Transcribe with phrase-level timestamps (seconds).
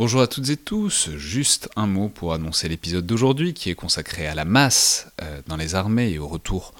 [0.00, 4.26] Bonjour à toutes et tous, juste un mot pour annoncer l'épisode d'aujourd'hui qui est consacré
[4.26, 6.72] à la masse euh, dans les armées et au retour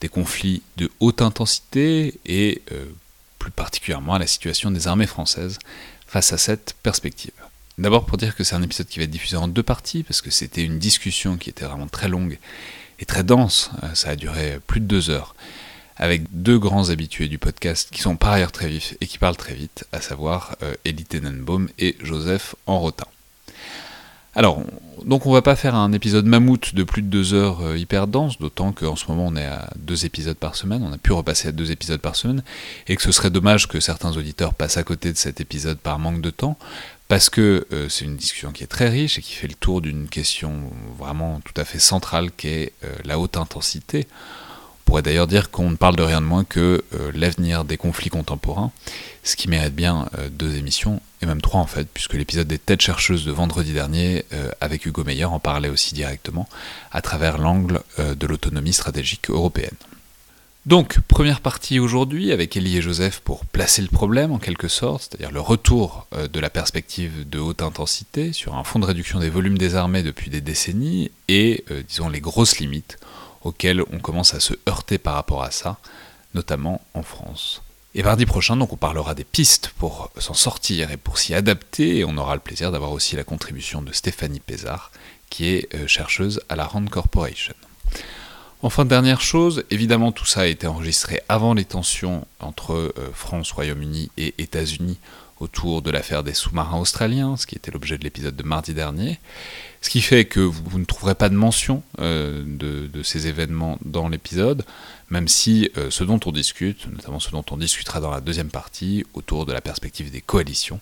[0.00, 2.86] des conflits de haute intensité et euh,
[3.38, 5.58] plus particulièrement à la situation des armées françaises
[6.06, 7.34] face à cette perspective.
[7.76, 10.22] D'abord pour dire que c'est un épisode qui va être diffusé en deux parties parce
[10.22, 12.38] que c'était une discussion qui était vraiment très longue
[13.00, 15.34] et très dense, euh, ça a duré plus de deux heures
[15.96, 19.36] avec deux grands habitués du podcast qui sont par ailleurs très vifs et qui parlent
[19.36, 21.06] très vite, à savoir euh, Elie
[21.78, 23.06] et Joseph Enrotin.
[24.34, 24.62] Alors,
[25.04, 28.06] donc on va pas faire un épisode mammouth de plus de deux heures euh, hyper
[28.06, 31.12] dense, d'autant qu'en ce moment on est à deux épisodes par semaine, on a pu
[31.12, 32.42] repasser à deux épisodes par semaine,
[32.88, 35.98] et que ce serait dommage que certains auditeurs passent à côté de cet épisode par
[35.98, 36.56] manque de temps,
[37.08, 39.82] parce que euh, c'est une discussion qui est très riche et qui fait le tour
[39.82, 40.54] d'une question
[40.98, 44.06] vraiment tout à fait centrale qui est euh, la haute intensité
[44.84, 48.10] pourrait d'ailleurs dire qu'on ne parle de rien de moins que euh, l'avenir des conflits
[48.10, 48.72] contemporains,
[49.22, 52.58] ce qui mérite bien euh, deux émissions, et même trois en fait, puisque l'épisode des
[52.58, 56.48] têtes chercheuses de vendredi dernier euh, avec Hugo Meyer en parlait aussi directement,
[56.90, 59.76] à travers l'angle de l'autonomie stratégique européenne.
[60.66, 65.02] Donc, première partie aujourd'hui avec Elie et Joseph pour placer le problème en quelque sorte,
[65.02, 69.30] c'est-à-dire le retour de la perspective de haute intensité sur un fond de réduction des
[69.30, 72.98] volumes des armées depuis des décennies et, disons, les grosses limites
[73.44, 75.78] auxquels on commence à se heurter par rapport à ça,
[76.34, 77.62] notamment en France.
[77.94, 81.98] Et mardi prochain, donc, on parlera des pistes pour s'en sortir et pour s'y adapter,
[81.98, 84.90] et on aura le plaisir d'avoir aussi la contribution de Stéphanie Pézard,
[85.28, 87.54] qui est euh, chercheuse à la Rand Corporation.
[88.62, 93.50] Enfin, dernière chose, évidemment tout ça a été enregistré avant les tensions entre euh, France,
[93.52, 94.98] Royaume-Uni et États-Unis
[95.42, 99.18] autour de l'affaire des sous-marins australiens, ce qui était l'objet de l'épisode de mardi dernier.
[99.80, 104.08] Ce qui fait que vous, ne trouverez pas de mention euh, de, ces événements dans
[104.08, 104.64] l'épisode,
[105.10, 108.50] même si euh, ce dont on discute, notamment ce dont on discutera dans la deuxième
[108.50, 110.80] partie, autour de la perspective des coalitions,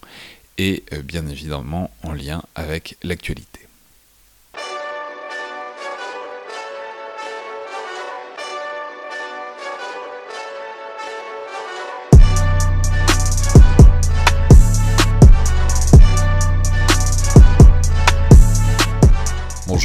[0.58, 3.59] est euh, bien évidemment en lien avec l'actualité.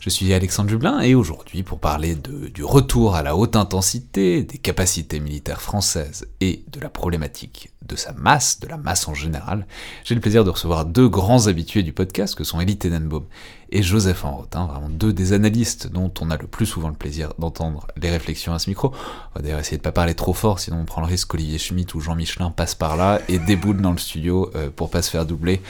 [0.00, 4.58] Je suis Alexandre Jublin et aujourd'hui pour parler du retour à la haute intensité, des
[4.58, 9.66] capacités militaires françaises et de la problématique de sa masse, de la masse en général,
[10.04, 13.24] j'ai le plaisir de recevoir deux grands habitués du podcast que sont Elie Tenenbaum
[13.70, 17.32] et Joseph Enrotin, vraiment deux des analystes dont on a le plus souvent le plaisir
[17.38, 18.92] d'entendre les réflexions à ce micro.
[19.34, 21.58] On va d'ailleurs essayer de pas parler trop fort, sinon on prend le risque qu'Olivier
[21.58, 25.02] Schmitt ou Jean Michelin passent par là et déboulent dans le studio euh, pour pas
[25.02, 25.62] se faire doubler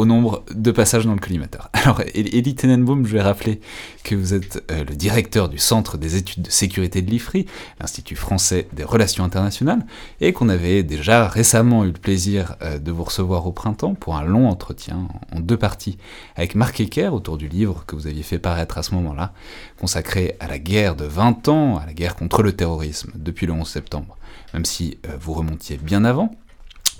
[0.00, 1.68] au nombre de passages dans le collimateur.
[1.74, 3.60] Alors, Elie Tenenbaum, je vais rappeler
[4.02, 7.44] que vous êtes euh, le directeur du Centre des études de sécurité de l'IFRI,
[7.80, 9.84] l'Institut français des relations internationales,
[10.22, 14.16] et qu'on avait déjà récemment eu le plaisir euh, de vous recevoir au printemps pour
[14.16, 15.98] un long entretien en deux parties
[16.34, 19.34] avec Marc Ecker autour du livre que vous aviez fait paraître à ce moment-là,
[19.78, 23.52] consacré à la guerre de 20 ans, à la guerre contre le terrorisme depuis le
[23.52, 24.16] 11 septembre,
[24.54, 26.30] même si euh, vous remontiez bien avant.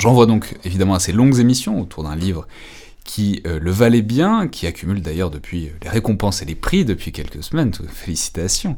[0.00, 2.46] J'envoie donc évidemment assez longues émissions autour d'un livre
[3.04, 6.84] qui euh, le valait bien, qui accumule d'ailleurs depuis euh, les récompenses et les prix
[6.84, 8.76] depuis quelques semaines, félicitations.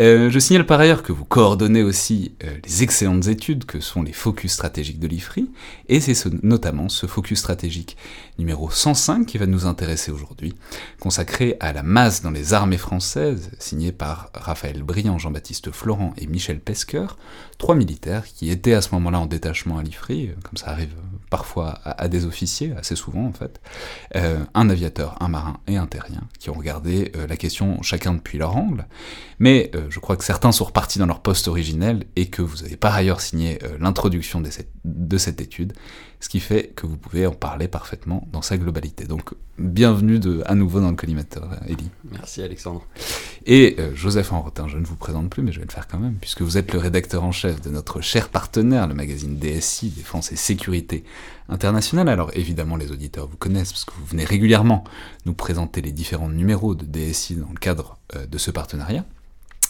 [0.00, 4.12] Euh, je signale par ailleurs que vous coordonnez aussi les excellentes études que sont les
[4.12, 5.50] focus stratégiques de l'IFRI,
[5.88, 7.96] et c'est notamment ce focus stratégique
[8.38, 10.54] numéro 105 qui va nous intéresser aujourd'hui,
[10.98, 16.26] consacré à la masse dans les armées françaises, signé par Raphaël Briand, Jean-Baptiste Florent et
[16.26, 17.16] Michel Pesqueur,
[17.58, 20.90] trois militaires qui étaient à ce moment-là en détachement à l'IFRI, comme ça arrive
[21.34, 23.60] parfois à, des officiers, assez souvent en fait,
[24.14, 28.14] euh, un aviateur, un marin et un terrien, qui ont regardé euh, la question chacun
[28.14, 28.86] depuis leur angle.
[29.38, 32.62] Mais euh, je crois que certains sont repartis dans leur poste originel et que vous
[32.64, 35.72] avez par ailleurs signé l'introduction de cette, de cette étude,
[36.20, 39.04] ce qui fait que vous pouvez en parler parfaitement dans sa globalité.
[39.04, 41.90] Donc bienvenue de, à nouveau dans le collimateur, Elie.
[42.10, 42.86] Merci Alexandre.
[43.46, 46.14] Et Joseph Enrotin, je ne vous présente plus, mais je vais le faire quand même,
[46.14, 50.32] puisque vous êtes le rédacteur en chef de notre cher partenaire, le magazine DSI, Défense
[50.32, 51.04] et Sécurité,
[51.48, 52.08] international.
[52.08, 54.84] Alors évidemment, les auditeurs vous connaissent parce que vous venez régulièrement
[55.26, 59.04] nous présenter les différents numéros de DSI dans le cadre euh, de ce partenariat.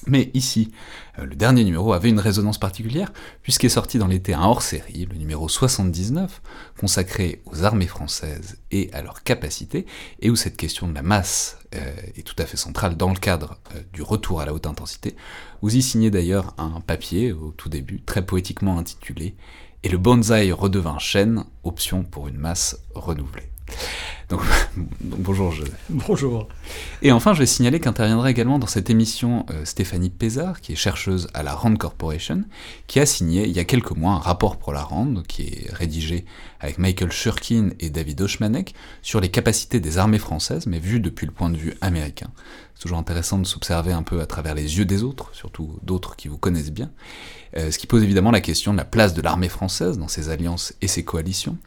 [0.06, 0.71] Mais ici,
[1.19, 3.12] euh, le dernier numéro avait une résonance particulière,
[3.43, 6.43] puisqu'est sorti dans l'été un hors-série, le numéro 79,
[6.79, 9.87] consacré aux armées françaises et à leurs capacités,
[10.21, 13.19] et où cette question de la masse euh, est tout à fait centrale dans le
[13.19, 13.59] cadre
[13.93, 15.17] du retour à la haute intensité.
[15.62, 19.35] Vous y signez d'ailleurs un papier au tout début, très poétiquement intitulé
[19.85, 23.50] et le bonsaï redevint chêne, option pour une masse renouvelée.
[24.31, 24.41] Donc,
[25.00, 25.75] bonjour Joseph.
[25.91, 26.49] Bonjour.
[27.03, 30.76] Et enfin, je vais signaler qu'interviendra également dans cette émission euh, Stéphanie Pézard, qui est
[30.76, 32.44] chercheuse à la Rand Corporation,
[32.87, 35.73] qui a signé il y a quelques mois un rapport pour la Rand, qui est
[35.73, 36.25] rédigé
[36.61, 41.26] avec Michael Shurkin et David Oshmanek, sur les capacités des armées françaises, mais vues depuis
[41.26, 42.31] le point de vue américain.
[42.75, 46.17] C'est toujours intéressant de s'observer un peu à travers les yeux des autres, surtout d'autres
[46.17, 46.91] qui vous connaissent bien,
[47.59, 50.31] euh, ce qui pose évidemment la question de la place de l'armée française dans ses
[50.31, 51.59] alliances et ses coalitions.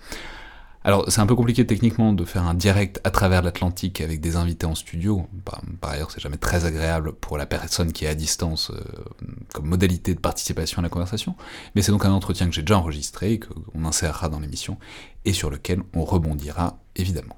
[0.88, 4.38] Alors, c'est un peu compliqué techniquement de faire un direct à travers l'Atlantique avec des
[4.38, 5.28] invités en studio.
[5.44, 8.80] Par, ailleurs, c'est jamais très agréable pour la personne qui est à distance euh,
[9.54, 11.36] comme modalité de participation à la conversation.
[11.76, 14.78] Mais c'est donc un entretien que j'ai déjà enregistré, qu'on insérera dans l'émission,
[15.26, 17.36] et sur lequel on rebondira évidemment.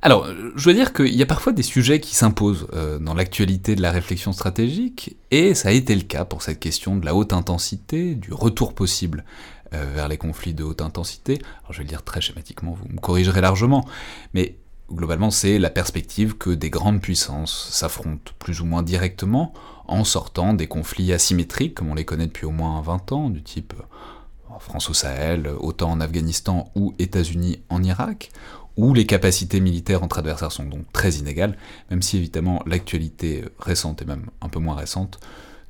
[0.00, 3.74] Alors, je dois dire qu'il y a parfois des sujets qui s'imposent euh, dans l'actualité
[3.74, 7.16] de la réflexion stratégique, et ça a été le cas pour cette question de la
[7.16, 9.24] haute intensité, du retour possible
[9.74, 11.40] vers les conflits de haute intensité.
[11.70, 13.84] Je vais le dire très schématiquement, vous me corrigerez largement,
[14.32, 14.56] mais
[14.92, 19.52] globalement c'est la perspective que des grandes puissances s'affrontent plus ou moins directement
[19.86, 23.42] en sortant des conflits asymétriques comme on les connaît depuis au moins 20 ans, du
[23.42, 28.30] type euh, France au Sahel, OTAN en Afghanistan ou États-Unis en Irak,
[28.76, 31.56] où les capacités militaires entre adversaires sont donc très inégales,
[31.90, 35.20] même si évidemment l'actualité récente et même un peu moins récente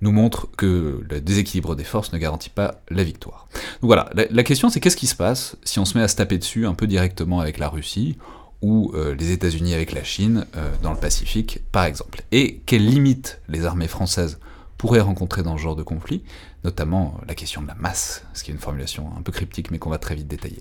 [0.04, 3.48] nous montre que le déséquilibre des forces ne garantit pas la victoire.
[3.80, 6.16] Donc voilà, la, question c'est qu'est-ce qui se passe si on se met à se
[6.16, 8.18] taper dessus un peu directement avec la Russie
[8.60, 12.22] ou euh, les États-Unis avec la Chine euh, dans le Pacifique par exemple?
[12.32, 14.38] Et quelles limites les armées françaises
[14.76, 16.22] pourraient rencontrer dans ce genre de conflit,
[16.64, 19.78] notamment la question de la masse, ce qui est une formulation un peu cryptique mais
[19.78, 20.60] qu'on va très vite détailler.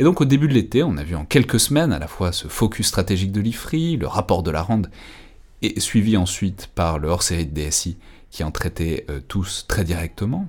[0.00, 2.32] Et donc au début de l'été, on a vu en quelques semaines à la fois
[2.32, 4.90] ce focus stratégique de l'IFRI, le rapport de la RAND,
[5.62, 7.96] et suivi ensuite par le hors-série de DSI
[8.30, 10.46] qui en traitaient euh, tous très directement.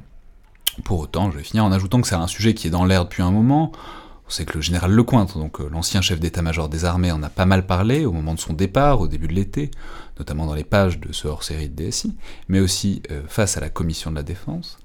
[0.83, 3.03] Pour autant, je vais finir en ajoutant que c'est un sujet qui est dans l'air
[3.05, 3.71] depuis un moment.
[4.27, 7.29] On sait que le général Lecointre, donc euh, l'ancien chef d'état-major des armées, en a
[7.29, 9.71] pas mal parlé au moment de son départ, au début de l'été,
[10.19, 12.15] notamment dans les pages de ce hors-série de DSI,
[12.47, 14.77] mais aussi euh, face à la commission de la défense.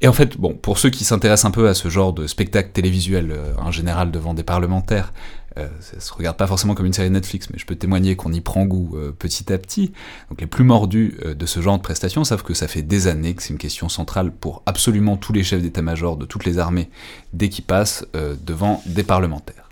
[0.00, 2.70] Et en fait, bon, pour ceux qui s'intéressent un peu à ce genre de spectacle
[2.72, 5.14] télévisuel en général devant des parlementaires,
[5.58, 8.32] euh, ça se regarde pas forcément comme une série Netflix, mais je peux témoigner qu'on
[8.32, 9.92] y prend goût euh, petit à petit.
[10.30, 13.06] Donc les plus mordus euh, de ce genre de prestations savent que ça fait des
[13.06, 16.58] années que c'est une question centrale pour absolument tous les chefs d'état-major de toutes les
[16.58, 16.90] armées
[17.32, 18.04] dès qu'ils passent
[18.44, 19.64] devant des parlementaires.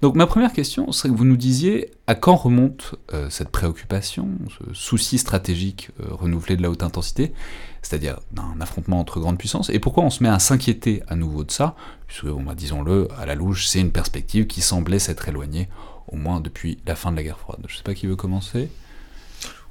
[0.00, 4.28] Donc ma première question serait que vous nous disiez à quand remonte euh, cette préoccupation,
[4.48, 7.32] ce souci stratégique euh, renouvelé de la haute intensité,
[7.82, 11.44] c'est-à-dire d'un affrontement entre grandes puissances, et pourquoi on se met à s'inquiéter à nouveau
[11.44, 11.74] de ça,
[12.06, 15.68] puisque, bah, disons-le, à la louche, c'est une perspective qui semblait s'être éloignée,
[16.08, 17.60] au moins depuis la fin de la guerre froide.
[17.66, 18.70] Je ne sais pas qui veut commencer.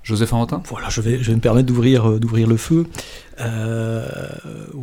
[0.03, 0.63] Joseph Arentin?
[0.65, 2.87] Voilà, je vais, je vais me permettre d'ouvrir, euh, d'ouvrir le feu.
[3.41, 4.07] Euh,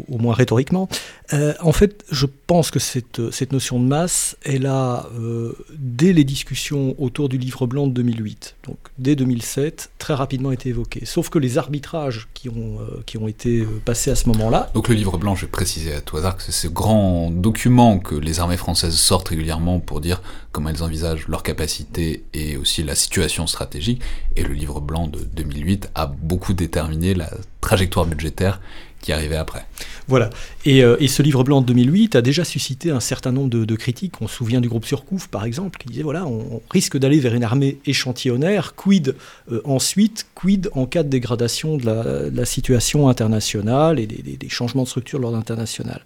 [0.08, 0.88] au moins rhétoriquement.
[1.32, 6.12] Euh, en fait, je pense que cette, cette notion de masse est là euh, dès
[6.12, 8.56] les discussions autour du livre blanc de 2008.
[8.66, 11.04] Donc dès 2007, très rapidement été évoquée.
[11.04, 14.70] Sauf que les arbitrages qui ont, qui ont été passés à ce moment-là...
[14.74, 18.14] Donc le livre blanc, je préciser à tout hasard que c'est ce grand document que
[18.14, 20.22] les armées françaises sortent régulièrement pour dire
[20.52, 24.00] comment elles envisagent leur capacité et aussi la situation stratégique.
[24.36, 28.60] Et le livre blanc de 2008 a beaucoup déterminé la trajectoire budgétaire
[29.00, 29.64] qui arrivait après.
[30.08, 30.30] Voilà.
[30.64, 34.20] Et, euh, ce livre blanc de 2008 a déjà suscité un certain nombre de, critiques.
[34.20, 37.34] On se souvient du groupe Surcouf, par exemple, qui disait voilà, on, risque d'aller vers
[37.34, 38.74] une armée échantillonnaire.
[38.74, 39.14] Quid
[39.52, 40.26] euh, ensuite?
[40.34, 45.34] Quid en cas de dégradation de la, situation internationale et des, changements de structure lors
[45.34, 46.02] international?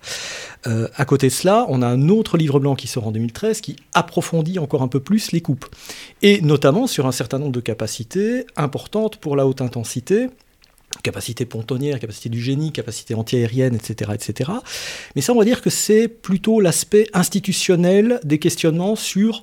[0.66, 3.60] Euh, À côté de cela, on a un autre livre blanc qui sort en 2013
[3.60, 5.66] qui approfondit encore un peu plus les coupes.
[6.20, 10.28] Et notamment sur un certain nombre de capacités importantes pour la haute intensité
[11.02, 14.50] capacité pontonnière, capacité du génie, capacité antiaérienne, etc., etc.
[15.16, 19.42] Mais ça, on va dire que c'est plutôt l'aspect institutionnel des questionnements sur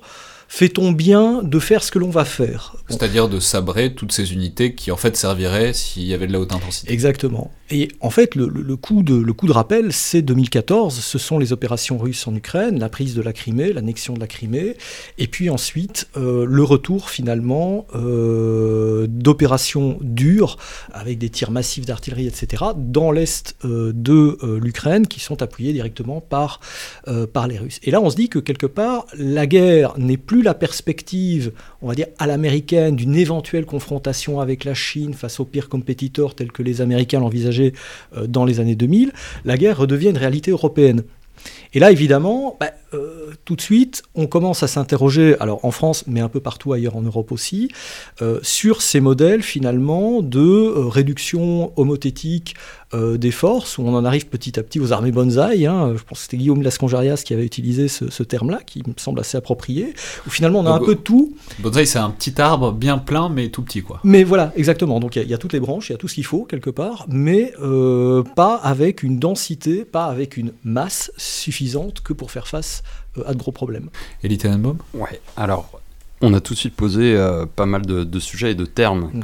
[0.52, 2.74] fait-on bien de faire ce que l'on va faire?
[2.88, 6.40] C'est-à-dire de sabrer toutes ces unités qui en fait serviraient s'il y avait de la
[6.40, 6.92] haute intensité.
[6.92, 7.52] Exactement.
[7.70, 11.52] Et en fait, le, coup, de, le coup de rappel, c'est 2014, ce sont les
[11.52, 14.76] opérations russes en Ukraine, la prise de la Crimée, l'annexion de la Crimée,
[15.18, 20.56] et puis ensuite euh, le retour finalement euh, d'opérations dures,
[20.92, 26.20] avec des tirs massifs d'artillerie, etc., dans l'est euh, de l'Ukraine, qui sont appuyés directement
[26.20, 26.58] par,
[27.32, 27.78] par les Russes.
[27.84, 31.88] Et là, on se dit que quelque part, la guerre n'est plus la perspective, on
[31.88, 36.52] va dire, à l'américaine d'une éventuelle confrontation avec la Chine face aux pires compétiteurs tels
[36.52, 37.72] que les Américains l'envisageaient
[38.16, 39.12] euh, dans les années 2000,
[39.44, 41.02] la guerre redevient une réalité européenne.
[41.72, 46.04] Et là, évidemment, bah, euh, tout de suite, on commence à s'interroger, alors en France,
[46.06, 47.70] mais un peu partout ailleurs en Europe aussi,
[48.42, 52.54] sur ces modèles finalement de réduction homothétique
[52.92, 55.64] euh, des forces, où on en arrive petit à petit aux armées bonsaï.
[55.64, 55.92] Hein.
[55.96, 59.36] Je pense que c'était Guillaume Lasconjarias qui avait utilisé ce, terme-là, qui me semble assez
[59.36, 59.94] approprié,
[60.26, 61.32] où finalement on a un peu de tout.
[61.60, 64.00] Bonsaï, c'est un petit arbre bien plein, mais tout petit, quoi.
[64.02, 64.98] Mais voilà, exactement.
[64.98, 66.70] Donc il y, a toutes les branches, il y a tout ce qu'il faut, quelque
[66.70, 72.48] part, mais euh, pas avec une densité, pas avec une masse suffisante que pour faire
[72.48, 72.79] face
[73.18, 73.90] euh, à de gros problèmes.
[74.22, 75.80] Elie Tenenbaum Ouais, alors
[76.22, 79.22] on a tout de suite posé euh, pas mal de, sujets et de termes mm.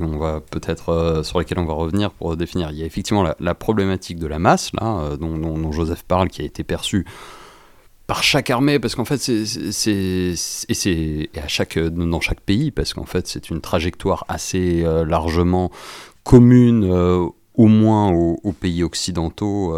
[0.00, 2.70] euh, va peut-être euh, sur lesquels on va revenir pour définir.
[2.70, 6.44] Il y a effectivement la, problématique de la masse là, dont, Joseph parle, qui a
[6.44, 7.04] été perçue
[8.06, 10.34] par chaque armée, parce qu'en fait c'est
[10.68, 15.72] et à chaque dans chaque pays, parce qu'en fait c'est une trajectoire assez largement
[16.22, 19.72] commune au moins aux, pays occidentaux,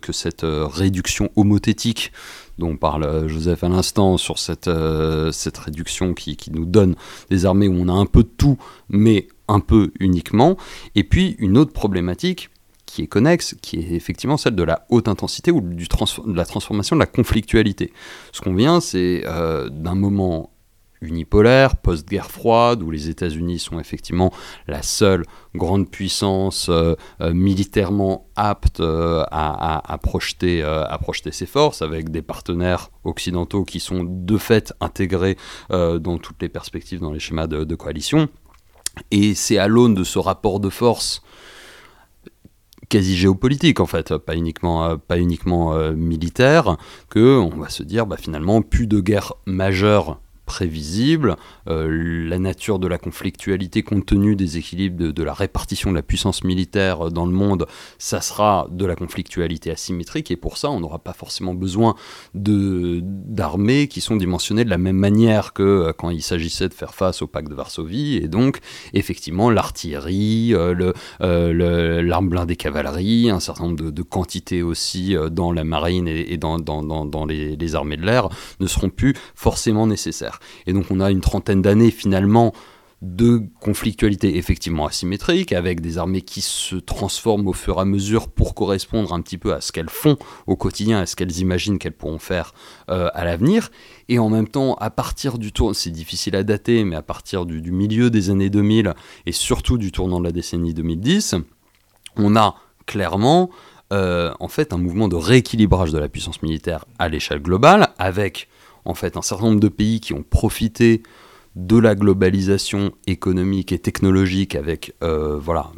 [0.00, 2.12] que cette réduction homothétique
[2.58, 6.96] dont parle euh, Joseph à l'instant, sur cette, euh, cette réduction qui, qui, nous donne
[7.30, 10.56] des armées où on a un peu de tout, mais un peu uniquement.
[10.94, 12.50] Et puis une autre problématique
[12.86, 16.44] qui est connexe, qui est effectivement celle de la haute intensité ou du de la
[16.44, 17.92] transformation de la conflictualité.
[18.32, 20.50] Ce qu'on vient, c'est euh, d'un moment
[21.00, 24.32] unipolaire, post-guerre froide, où les États-Unis sont effectivement
[24.66, 25.24] la seule
[25.54, 30.98] grande puissance euh, euh, militairement apte euh, à, projeter, à
[31.32, 35.36] ses forces, avec des partenaires occidentaux qui sont de fait intégrés
[35.70, 38.28] dans toutes les perspectives, dans les schémas de, coalition.
[39.10, 41.22] Et c'est à l'aune de ce rapport de force
[42.88, 46.76] quasi géopolitique en fait, pas uniquement, pas uniquement militaire,
[47.10, 51.36] que on va se dire bah, finalement plus de guerre majeure prévisible,
[51.68, 56.02] euh, la nature de la conflictualité compte tenu des équilibres de, la répartition de la
[56.02, 57.66] puissance militaire dans le monde,
[57.98, 60.30] ça sera de la conflictualité asymétrique.
[60.30, 61.94] Et pour ça on n'aura pas forcément besoin
[62.34, 66.94] d'armées qui sont dimensionnées de la même manière que euh, quand il s'agissait de faire
[66.94, 68.16] face au pacte de Varsovie.
[68.16, 68.60] Et donc
[68.94, 76.08] effectivement l'artillerie, euh, l'arme blindée cavalerie, un certain nombre de, quantités aussi dans la marine
[76.08, 80.37] et, dans, dans, les armées de l'air ne seront plus forcément nécessaires.
[80.66, 82.52] Et donc on a une trentaine d'années finalement
[83.00, 88.28] de conflictualité effectivement asymétrique, avec des armées qui se transforment au fur et à mesure
[88.28, 90.16] pour correspondre un petit peu à ce qu'elles font
[90.48, 92.54] au quotidien, à ce qu'elles imaginent qu'elles pourront faire
[92.90, 93.70] euh, à l'avenir.
[94.08, 97.46] Et en même temps, à partir du tour, c'est difficile à dater, mais à partir
[97.46, 98.94] du, milieu des années 2000
[99.26, 101.36] et surtout du tournant de la décennie 2010,
[102.16, 103.50] on a clairement
[103.92, 108.48] euh, en fait un mouvement de rééquilibrage de la puissance militaire à l'échelle globale, avec
[108.88, 111.02] en fait un certain nombre de pays qui ont profité
[111.56, 115.70] de la globalisation économique et technologique avec euh, voilà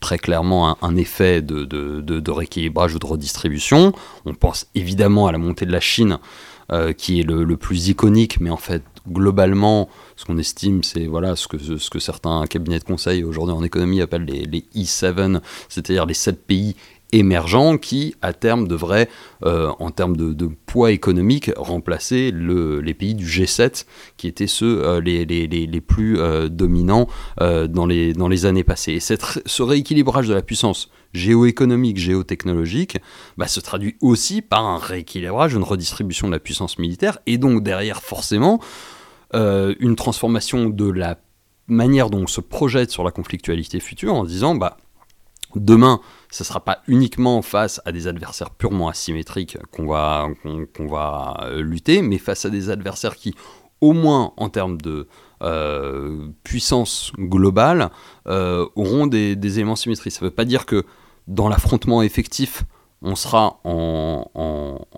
[0.00, 3.94] très clairement un, effet de, rééquilibrage ou de redistribution.
[4.26, 6.18] On pense évidemment à la montée de la Chine
[6.70, 11.36] euh, qui est le, plus iconique, mais en fait globalement ce qu'on estime c'est voilà
[11.36, 15.40] ce que, ce que certains cabinets de conseil aujourd'hui en économie appellent les, les E7,
[15.68, 16.76] c'est-à-dire les 7 pays
[17.14, 19.08] émergents qui, à terme, devraient,
[19.44, 24.84] euh, en termes de, poids économique, remplacer le, les pays du G7, qui étaient ceux
[24.84, 27.08] euh, les, les, les, plus euh, dominants
[27.40, 28.92] dans, les, dans les années passées.
[28.92, 32.98] Et cette, ce rééquilibrage de la puissance géoéconomique, géotechnologique,
[33.36, 37.62] bah, se traduit aussi par un rééquilibrage, une redistribution de la puissance militaire, et donc
[37.62, 38.60] derrière, forcément,
[39.32, 41.18] une transformation de la
[41.66, 44.76] manière dont on se projette sur la conflictualité future en disant, bah,
[45.58, 50.28] demain, ce ne sera pas uniquement face à des adversaires purement asymétriques qu'on va,
[51.42, 53.34] euh, lutter, mais face à des adversaires qui,
[53.80, 55.08] au moins en termes de
[55.42, 57.90] euh, puissance globale,
[58.26, 60.12] euh, auront des, éléments symétriques.
[60.12, 60.84] Ça ne veut pas dire que
[61.28, 62.64] dans l'affrontement effectif,
[63.02, 64.30] on sera en,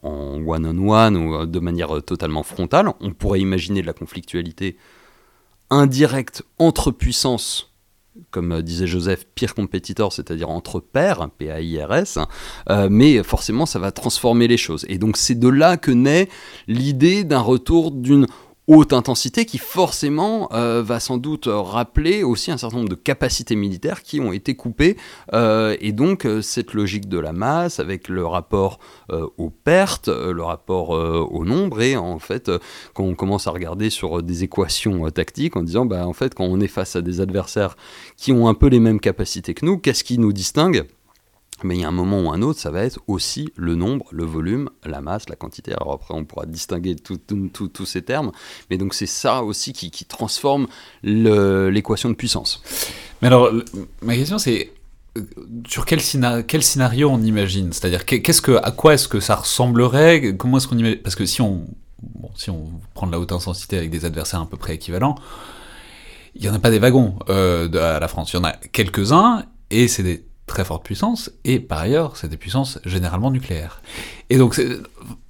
[0.03, 2.93] one-on-one ou de manière totalement frontale.
[3.01, 4.77] On pourrait imaginer de la conflictualité
[5.71, 7.73] indirecte entre puissances
[8.31, 12.19] comme euh, disait Joseph, pire compétiteur, c'est-à-dire entre pairs, P-A-I-R-S,
[12.71, 14.85] euh, mais forcément ça va transformer les choses.
[14.89, 16.29] Et donc c'est de là que naît
[16.69, 18.27] l'idée d'un retour d'une
[18.69, 23.55] haute intensité qui forcément euh, va sans doute rappeler aussi un certain nombre de capacités
[23.55, 24.97] militaires qui ont été coupées
[25.33, 28.79] euh, et donc euh, cette logique de la masse avec le rapport
[29.39, 32.51] aux pertes, le rapport au nombre et en fait
[32.95, 36.45] quand on commence à regarder sur des équations tactiques en disant bah en fait quand
[36.45, 37.77] on est face à des adversaires
[38.17, 40.87] qui ont un peu les mêmes capacités que nous, qu'est-ce qui nous distingue?
[41.63, 44.07] Mais il y a un moment ou un autre, ça va être aussi le nombre,
[44.13, 45.73] le volume, la masse, la quantité.
[45.73, 48.33] Alors après, on pourra distinguer tous ces termes,
[48.71, 50.67] mais donc c'est ça aussi qui, transforme
[51.03, 52.63] l'équation de puissance.
[53.23, 53.51] Mais alors,
[54.03, 54.73] ma question c'est,
[55.67, 57.73] sur quel, scénario on imagine?
[57.73, 60.37] C'est-à-dire, qu'est-ce que, à quoi est-ce que ça ressemblerait?
[60.37, 60.99] Comment est-ce qu'on imagine?
[60.99, 61.67] Parce que si on,
[62.35, 65.17] si on prend de la haute intensité avec des adversaires à peu près équivalents,
[66.35, 68.33] il n'y en a pas des wagons euh, à la France.
[68.33, 72.29] Il y en a quelques-uns, et c'est des très fortes puissances, et par ailleurs, c'est
[72.29, 73.83] des puissances généralement nucléaires.
[74.31, 74.61] Et donc,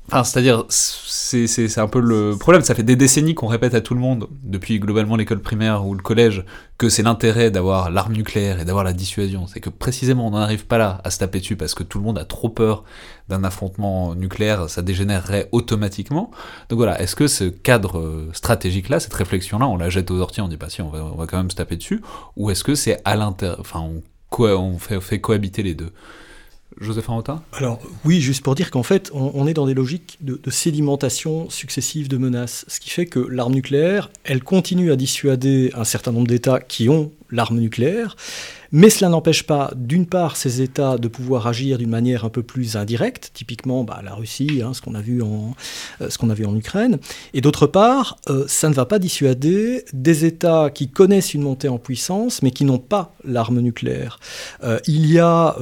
[0.08, 2.62] Enfin, c'est-à-dire, c'est un peu le problème.
[2.62, 5.94] Ça fait des décennies qu'on répète à tout le monde, depuis globalement l'école primaire ou
[5.94, 6.44] le collège,
[6.78, 9.48] que c'est l'intérêt d'avoir l'arme nucléaire et d'avoir la dissuasion.
[9.48, 11.98] C'est que précisément, on n'en arrive pas là à se taper dessus parce que tout
[11.98, 12.84] le monde a trop peur
[13.28, 16.30] d'un affrontement nucléaire, ça dégénérerait automatiquement.
[16.68, 20.46] Donc voilà, est-ce que ce cadre stratégique-là, cette réflexion-là, on la jette aux orties, on
[20.46, 22.00] dit pas si, on va, on va quand même se taper dessus,
[22.36, 24.02] ou est-ce que c'est à l'intérieur, enfin, on,
[24.42, 25.90] on fait, cohabiter les deux.
[26.78, 30.38] Joseph Arotin Alors oui, juste pour dire qu'en fait, on, est dans des logiques de,
[30.50, 35.84] sédimentation successive de menaces, ce qui fait que l'arme nucléaire, elle continue à dissuader un
[35.84, 38.16] certain nombre d'États qui ont l'arme nucléaire,
[38.76, 42.42] mais cela n'empêche pas, d'une part, ces États de pouvoir agir d'une manière un peu
[42.42, 45.54] plus indirecte, typiquement bah, la Russie, hein, ce qu'on a vu en
[46.02, 46.98] euh, ce qu'on a vu en Ukraine,
[47.32, 51.70] et d'autre part, euh, ça ne va pas dissuader des États qui connaissent une montée
[51.70, 54.20] en puissance, mais qui n'ont pas l'arme nucléaire.
[54.62, 55.56] Euh, il y a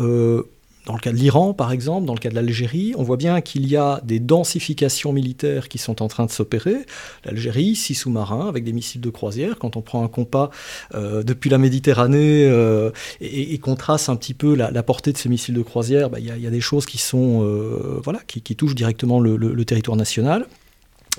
[0.86, 3.40] dans le cas de l'Iran, par exemple, dans le cas de l'Algérie, on voit bien
[3.40, 6.76] qu'il y a des densifications militaires qui sont en train de s'opérer.
[7.24, 9.58] L'Algérie, six sous-marins avec des missiles de croisière.
[9.58, 10.50] Quand on prend un compas
[10.94, 15.28] euh, depuis la Méditerranée euh, et, qu'on trace un petit peu la, portée de ces
[15.28, 18.74] missiles de croisière, bah, il y, a des choses qui sont euh, voilà, qui, touchent
[18.74, 20.46] directement le territoire national.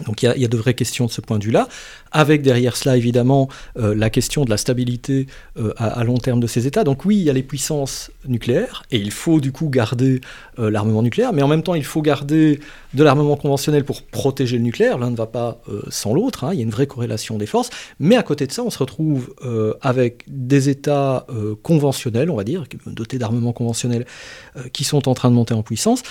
[0.04, 1.70] Donc il y, a, de vraies questions de ce point de vue-là,
[2.12, 3.48] avec derrière cela évidemment
[3.78, 6.84] euh, la question de la stabilité euh, à, long terme de ces États.
[6.84, 10.20] Donc oui, il y a les puissances nucléaires, et il faut du coup garder
[10.60, 12.60] euh, l'armement nucléaire, mais en même temps il faut garder
[12.94, 16.52] de l'armement conventionnel pour protéger le nucléaire, l'un ne va pas sans l'autre, hein.
[16.54, 18.78] il y a une vraie corrélation des forces, mais à côté de ça on se
[18.78, 19.34] retrouve
[19.82, 21.28] avec des États
[21.62, 24.06] conventionnels, on va dire, dotés d'armement conventionnel,
[24.72, 26.04] qui sont en train de monter en puissance,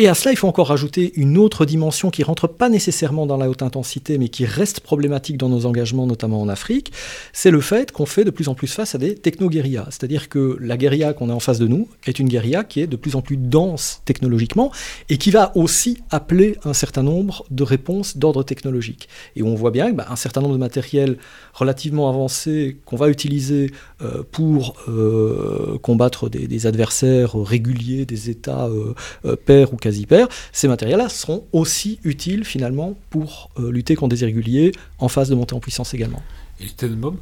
[0.00, 3.36] et à cela, il faut encore rajouter une autre dimension qui rentre pas nécessairement dans
[3.36, 6.90] la haute intensité, mais qui reste problématique dans nos engagements, notamment en Afrique,
[7.34, 9.84] c'est le fait qu'on fait de plus en plus face à des techno-guérillas.
[9.90, 12.86] C'est-à-dire que la guérilla qu'on a en face de nous est une guérilla qui est
[12.86, 14.72] de plus en plus dense technologiquement
[15.10, 19.06] et qui va aussi appeler un certain nombre de réponses d'ordre technologique.
[19.36, 21.18] Et on voit bien qu'un bah, certain nombre de matériels
[21.52, 29.36] relativement avancés qu'on va utiliser euh, pour euh, combattre des, adversaires réguliers, des États euh,
[29.36, 34.72] pairs ou quasi-pairs, ces matériels-là seront aussi utiles finalement pour euh, lutter contre des irréguliers
[34.98, 36.22] en phase de montée en puissance également.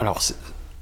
[0.01, 0.21] Alors,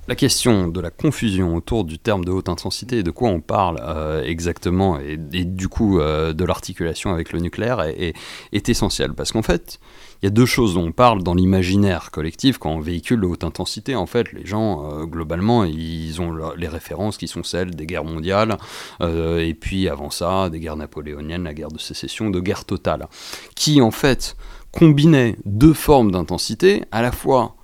[0.09, 3.41] la question de la confusion autour du terme de haute intensité et de quoi on
[3.41, 8.15] parle euh, exactement, et, du coup euh, de l'articulation avec le nucléaire, est,
[8.53, 9.13] est essentielle.
[9.15, 9.79] Parce qu'en fait,
[10.23, 13.27] il y a deux choses dont on parle dans l'imaginaire collectif quand on véhicule de
[13.27, 13.95] haute intensité.
[13.95, 18.05] En fait, les gens, euh, globalement, ils ont les références qui sont celles des guerres
[18.05, 18.57] mondiales,
[19.01, 23.09] euh, et puis avant ça, des guerres napoléoniennes, la guerre de sécession, de guerre totale,
[23.55, 24.37] qui en fait
[24.73, 27.57] combinaient deux formes d'intensité, à la fois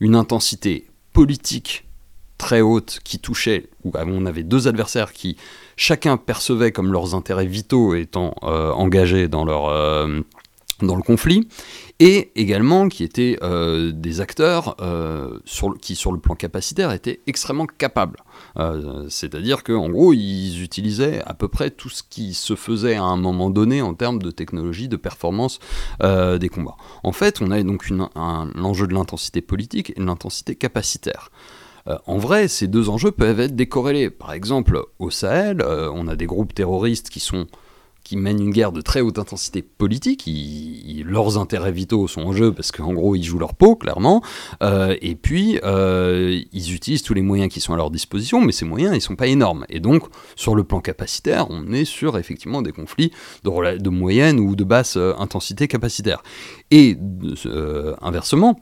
[0.00, 1.86] une intensité politique
[2.38, 5.36] très haute qui touchait, où on avait deux adversaires qui
[5.76, 9.68] chacun percevait comme leurs intérêts vitaux étant euh, engagés dans leur
[10.82, 11.48] dans le conflit,
[11.98, 15.38] et également qui étaient euh, des acteurs euh,
[15.80, 18.18] qui, sur le plan capacitaire, étaient extrêmement capables.
[18.58, 23.02] Euh, c'est-à-dire qu'en gros, ils utilisaient à peu près tout ce qui se faisait à
[23.02, 25.58] un moment donné en termes de technologie, de performance
[26.00, 26.76] des combats.
[27.02, 31.30] En fait, on a donc un, l'enjeu de l'intensité politique et de l'intensité capacitaire.
[32.06, 34.10] en vrai, ces deux enjeux peuvent être décorrélés.
[34.10, 37.46] Par exemple, au Sahel, on a des groupes terroristes qui sont
[38.06, 40.30] qui mènent une guerre de très haute intensité politique.
[41.04, 44.22] leurs intérêts vitaux sont en jeu parce qu'en gros, ils jouent leur peau, clairement.
[44.62, 48.52] Euh, et puis, euh, ils utilisent tous les moyens qui sont à leur disposition, mais
[48.52, 49.66] ces moyens, ils sont pas énormes.
[49.68, 50.04] Et donc,
[50.36, 53.10] sur le plan capacitaire, on est sur effectivement des conflits
[53.42, 56.22] de, moyenne ou de basse euh, intensité capacitaire.
[56.70, 56.96] Et
[58.00, 58.60] inversement,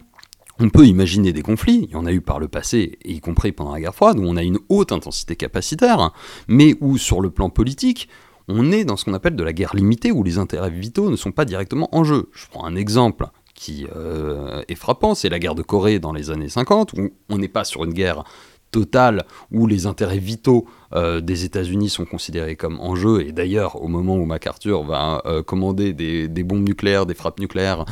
[0.59, 3.53] on peut imaginer des conflits, il y en a eu par le passé, y compris
[3.53, 6.13] pendant la guerre froide, où on a une haute intensité capacitaire,
[6.49, 8.09] mais où sur le plan politique,
[8.49, 11.17] on est dans ce qu'on appelle de la guerre limitée où les intérêts vitaux ne
[11.17, 12.29] sont pas directement en jeu.
[12.33, 16.31] Je prends un exemple qui euh, est frappant, c'est la guerre de Corée dans les
[16.31, 18.25] années 50, où on n'est pas sur une guerre
[18.73, 23.25] totale où les intérêts vitaux euh, des États-Unis sont considérés comme en jeu.
[23.25, 27.85] Et d'ailleurs, au moment où MacArthur va euh, commander des, bombes nucléaires, des frappes nucléaires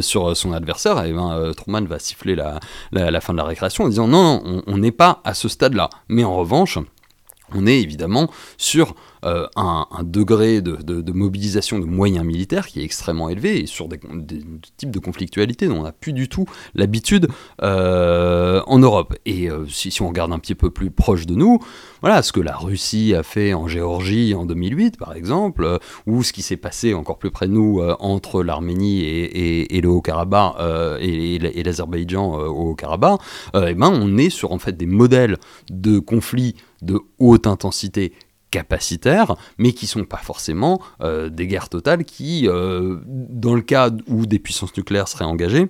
[0.00, 2.60] sur son adversaire, eh ben, Truman va siffler la,
[3.20, 5.90] fin de la récréation en disant non, non on n'est pas à ce stade-là.
[6.08, 6.78] Mais en revanche,
[7.54, 13.28] on est évidemment sur euh, un, degré de, mobilisation de moyens militaires qui est extrêmement
[13.28, 14.00] élevé et sur des,
[14.76, 17.28] types de conflictualité dont on n'a plus du tout l'habitude
[17.62, 19.14] euh, en Europe.
[19.24, 21.60] Et euh, si, on regarde un petit peu plus proche de nous,
[22.00, 26.32] voilà ce que la Russie a fait en Géorgie en 2008 par exemple, ou ce
[26.32, 30.54] qui s'est passé encore plus près de nous entre l'Arménie et, le Haut-Karabakh
[31.00, 33.20] et, l'Azerbaïdjan au Haut-Karabakh,
[33.54, 35.36] eh ben on est sur en fait des modèles
[35.70, 38.12] de conflits de haute intensité
[38.52, 43.90] capacitaires, mais qui sont pas forcément euh, des guerres totales qui, euh, dans le cas
[44.06, 45.68] où des puissances nucléaires seraient engagées,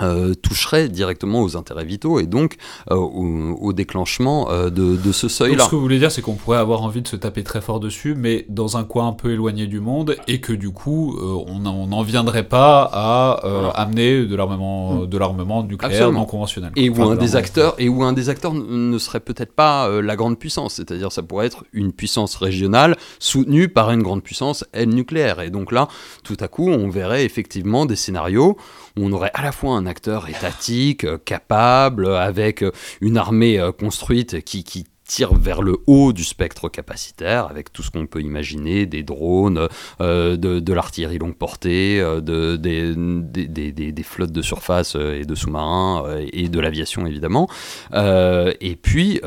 [0.00, 2.56] euh, toucherait directement aux intérêts vitaux et donc
[2.90, 5.64] euh, au, déclenchement euh, de, ce seuil-là.
[5.64, 7.78] Ce que vous voulez dire, c'est qu'on pourrait avoir envie de se taper très fort
[7.78, 11.58] dessus, mais dans un coin un peu éloigné du monde, et que du coup, on
[11.58, 13.32] n'en viendrait pas à
[13.74, 15.06] amener de l'armement, mm.
[15.08, 16.72] de l'armement nucléaire non conventionnel.
[16.74, 20.16] Et où un des acteurs, et où un des acteurs ne serait peut-être pas la
[20.16, 24.88] grande puissance, c'est-à-dire ça pourrait être une puissance régionale soutenue par une grande puissance, elle
[24.88, 25.42] nucléaire.
[25.42, 25.88] Et donc là,
[26.24, 28.56] tout à coup, on verrait effectivement des scénarios
[28.96, 33.58] où on aurait à la fois un acteur étatique, euh, capable, avec euh, une armée
[33.58, 38.06] euh, construite qui, qui tire vers le haut du spectre capacitaire, avec tout ce qu'on
[38.06, 39.68] peut imaginer, des drones,
[40.00, 46.48] de, de l'artillerie longue portée, de, des, des, flottes de surface et de sous-marins, et
[46.48, 47.48] de l'aviation évidemment,
[47.92, 49.20] et, puis,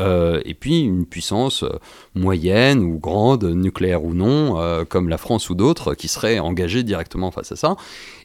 [0.45, 1.65] et puis une puissance
[2.15, 7.31] moyenne ou grande, nucléaire ou non, comme la France ou d'autres, qui seraient engagée directement
[7.31, 7.75] face à ça.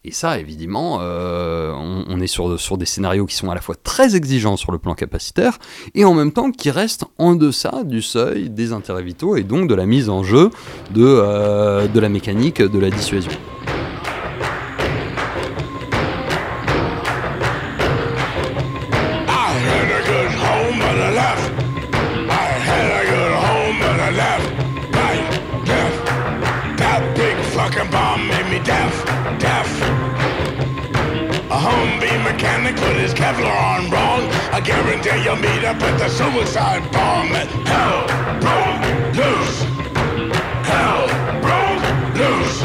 [0.02, 1.72] Et ça, évidemment, euh,
[2.20, 4.94] on, est sur, des scénarios qui sont à la fois très exigeants sur le plan
[4.94, 5.58] capacitaire
[5.94, 9.68] et en même temps qui restent en deçà du seuil des intérêts vitaux et donc
[9.68, 10.50] de la mise en jeu
[10.92, 13.32] de, euh, de la mécanique de la dissuasion.
[33.30, 34.22] Kevlar on wrong.
[34.50, 37.28] I guarantee you'll meet up at the suicide bomb.
[37.70, 38.02] Hell
[38.42, 38.82] broke
[39.14, 39.58] loose.
[40.66, 41.06] Hell
[41.38, 41.86] broke
[42.18, 42.58] loose.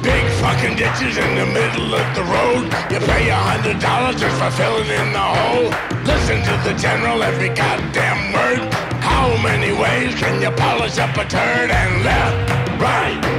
[0.00, 2.64] Big fucking ditches in the middle of the road.
[2.92, 5.70] You pay a hundred dollars just for filling in the hole.
[6.06, 8.72] Listen to the general every goddamn word.
[9.02, 13.36] How many ways can you polish up a turd and left, right?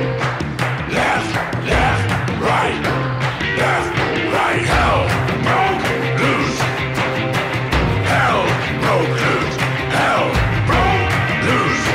[0.90, 1.34] left,
[1.66, 2.10] left,
[2.42, 2.80] right,
[3.58, 3.92] left,
[4.34, 4.64] right.
[4.74, 5.00] Hell
[5.46, 5.84] broke
[6.22, 6.60] loose.
[8.12, 8.44] Hell
[8.84, 9.58] broke loose.
[9.98, 10.28] Hell
[10.70, 11.12] broke
[11.48, 11.86] loose.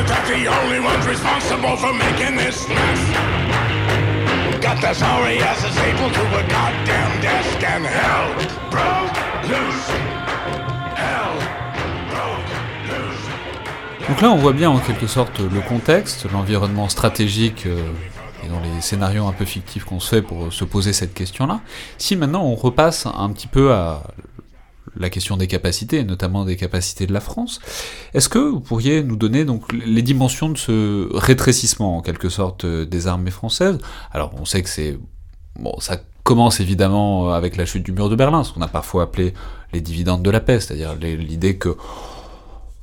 [0.00, 3.02] It that the only ones responsible for making this mess?
[4.62, 8.28] Got the sorry asses able to a goddamn desk and hell
[8.70, 9.16] broke
[9.50, 10.19] loose.
[14.10, 17.80] Donc là, on voit bien en quelque sorte le contexte, l'environnement stratégique euh,
[18.44, 21.60] et dans les scénarios un peu fictifs qu'on se fait pour se poser cette question-là.
[21.96, 24.02] Si maintenant on repasse un petit peu à
[24.96, 27.60] la question des capacités, notamment des capacités de la France,
[28.12, 32.64] est-ce que vous pourriez nous donner donc les dimensions de ce rétrécissement en quelque sorte
[32.64, 33.78] euh, des armées françaises?
[34.10, 34.68] Alors on sait que
[35.78, 39.34] ça commence évidemment avec la chute du mur de Berlin, ce qu'on a parfois appelé
[39.72, 41.76] les dividendes de la paix, c'est-à-dire l'idée que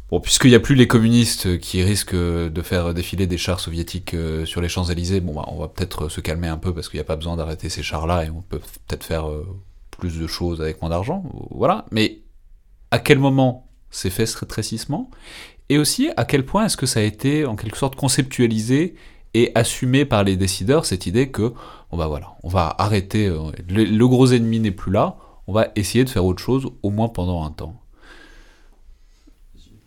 [0.09, 4.13] Bon, puisqu'il n'y a plus les communistes qui risquent de faire défiler des chars soviétiques
[4.13, 6.97] euh, sur les Champs-Élysées, bon, bah, on va peut-être se calmer un peu parce qu'il
[6.97, 9.45] n'y a pas besoin d'arrêter ces chars-là et on peut peut-être faire euh,
[9.91, 11.23] plus de choses avec moins d'argent.
[11.51, 11.85] Voilà.
[11.91, 12.21] Mais
[12.91, 15.11] à quel moment s'est fait ce rétrécissement?
[15.67, 18.95] Et aussi, à quel point est-ce que ça a été en quelque sorte conceptualisé
[19.33, 21.53] et assumé par les décideurs cette idée que,
[21.91, 25.17] bon bah voilà, on va arrêter, euh, le gros ennemi n'est plus là,
[25.47, 27.81] on va essayer de faire autre chose, au moins pendant un temps?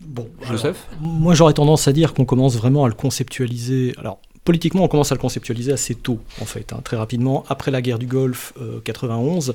[0.01, 3.95] Bon, Joseph Moi, j'aurais tendance à dire qu'on commence vraiment à le conceptualiser.
[3.99, 7.45] Alors, politiquement, on commence à le conceptualiser assez tôt, en fait, hein, très rapidement.
[7.49, 9.53] Après la guerre du Golfe, 91, euh,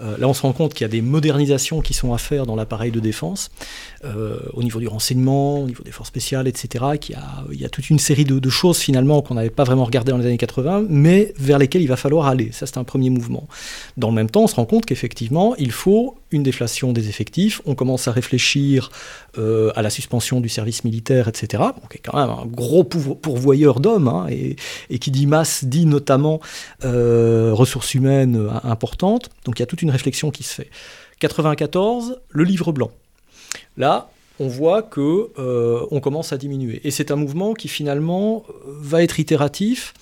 [0.00, 2.44] euh, là, on se rend compte qu'il y a des modernisations qui sont à faire
[2.44, 3.50] dans l'appareil de défense,
[4.04, 6.84] euh, au niveau du renseignement, au niveau des forces spéciales, etc.
[7.00, 9.50] Qu'il y, a, il y a toute une série de, de choses, finalement, qu'on n'avait
[9.50, 12.52] pas vraiment regardées dans les années 80, mais vers lesquelles il va falloir aller.
[12.52, 13.48] Ça, c'est un premier mouvement.
[13.96, 17.60] Dans le même temps, on se rend compte qu'effectivement, il faut une déflation des effectifs.
[17.66, 18.90] On commence à réfléchir
[19.36, 21.62] à la suspension du service militaire, etc.
[21.80, 24.08] Donc, qui est quand même un gros pourvoyeur d'hommes.
[24.08, 26.40] Hein, et, qui dit masse dit notamment
[26.84, 29.30] euh, ressources humaines euh, importantes.
[29.44, 30.70] Donc il y a toute une réflexion qui se fait.
[31.20, 32.90] 94, le livre blanc.
[33.76, 36.80] Là, on voit que euh, on commence à diminuer.
[36.84, 39.94] Et c'est un mouvement qui finalement va être itératif,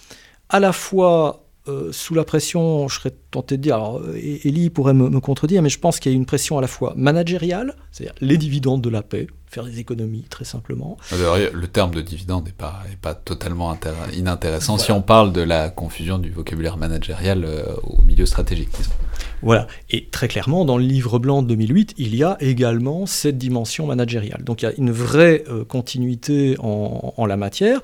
[0.48, 4.92] à la fois euh, sous la pression, je serais tenté de dire, alors Elie pourrait
[4.92, 8.14] me, contredire, mais je pense qu'il y a une pression à la fois managériale, c'est-à-dire
[8.20, 10.98] les dividendes de la paix, faire des économies très simplement.
[11.10, 13.74] le terme de dividende n'est pas, pas totalement
[14.14, 18.68] inintéressant si on parle de la confusion du vocabulaire managérial euh, au milieu stratégique.
[19.40, 23.38] Voilà, et très clairement, dans le livre blanc de 2008, il y a également cette
[23.38, 24.42] dimension managériale.
[24.44, 27.80] Donc il y a une vraie euh, continuité en, en la matière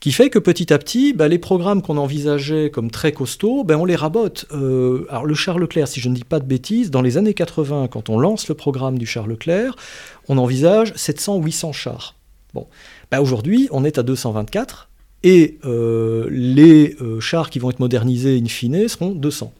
[0.00, 3.76] qui fait que petit à petit, bah, les programmes qu'on envisageait comme très costauds, bah,
[3.78, 4.46] on les rabote.
[4.52, 7.34] Euh, alors le Charles Leclerc, si je ne dis pas de bêtises, dans les années
[7.34, 9.76] 80, quand on lance le programme du Charles Leclerc,
[10.28, 12.14] on envisage 700-800 chars.
[12.54, 12.66] Bon,
[13.10, 14.88] bah, aujourd'hui, on est à 224,
[15.22, 19.52] et euh, les euh, chars qui vont être modernisés in fine seront 200.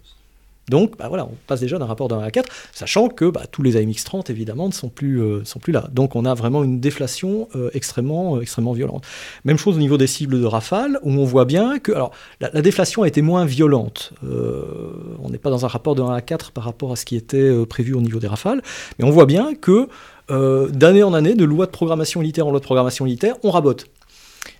[0.68, 3.62] Donc bah voilà, on passe déjà d'un rapport d'un à 4, sachant que bah, tous
[3.62, 5.88] les AMX-30 évidemment ne sont plus, euh, là.
[5.92, 9.04] Donc on a vraiment une déflation euh, extrêmement, euh, extrêmement violente.
[9.44, 12.50] Même chose au niveau des cibles de Rafale, où on voit bien que alors, la,
[12.62, 14.12] déflation a été moins violente.
[14.22, 17.16] on n'est pas dans un rapport de 1 à 4 par rapport à ce qui
[17.16, 18.62] était prévu au niveau des Rafales,
[18.98, 19.88] mais on voit bien que
[20.28, 23.86] d'année en année, de loi de programmation militaire en loi de programmation militaire, on rabote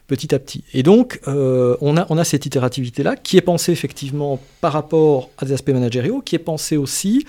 [0.07, 0.63] petit à petit.
[0.73, 5.45] Et donc, euh, on, a, on cette itérativité-là qui est pensée effectivement par rapport à
[5.45, 7.27] des aspects managériaux, qui est pensée aussi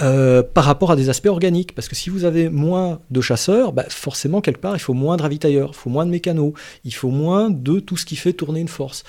[0.00, 1.74] euh, par rapport à des aspects organiques.
[1.74, 5.16] Parce que si vous avez moins de chasseurs, bah, forcément, quelque part, il faut moins
[5.16, 6.52] de ravitailleurs, il faut moins de mécanos,
[6.84, 9.04] il faut moins de tout ce qui fait tourner une force.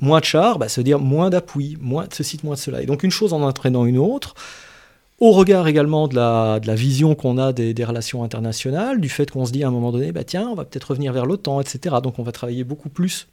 [0.00, 2.82] Moins de chars, bah, ça veut dire moins d'appui, moins de ceci, moins de cela.
[2.82, 4.34] Et donc, une chose en entraînant une autre,
[5.20, 9.44] au regard également de la, vision qu'on a des, des, relations internationales, du fait qu'on
[9.44, 11.96] se dit à un moment donné, bah tiens, on va peut-être revenir vers l'OTAN, etc.
[12.02, 13.28] Donc on va travailler beaucoup plus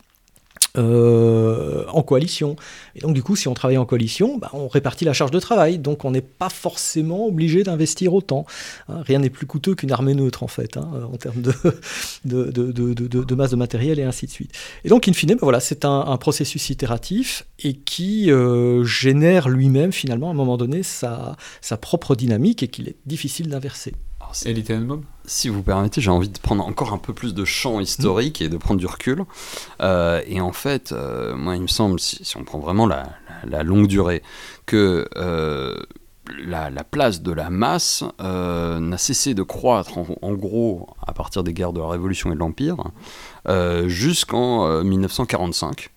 [0.77, 2.55] euh, en coalition.
[2.95, 5.39] Et donc du coup, si on travaille en coalition, bah, on répartit la charge de
[5.39, 5.79] travail.
[5.79, 8.45] Donc on n'est pas forcément obligé d'investir autant.
[8.87, 9.01] Hein.
[9.01, 11.53] rien n'est plus coûteux qu'une armée neutre en fait, hein, en termes de
[13.35, 14.51] masse de matériel et ainsi de suite.
[14.83, 19.91] Et donc in fine, bah, voilà, c'est un, processus itératif et qui euh, génère lui-même
[19.91, 21.37] finalement à un moment donné sa
[21.81, 23.93] propre dynamique et qu'il est difficile d'inverser.
[25.25, 28.49] Si vous permettez, j'ai envie de prendre encore un peu plus de champ historique et
[28.49, 29.23] de prendre du recul.
[29.81, 33.87] Euh, et en fait, euh, moi, il me semble, si, on prend vraiment la, longue
[33.87, 34.23] durée,
[34.65, 35.75] que euh,
[36.45, 41.73] la, place de la masse n'a cessé de croître, en, gros, à partir des guerres
[41.73, 42.77] de la Révolution et de l'Empire,
[43.87, 45.89] jusqu'en 1945,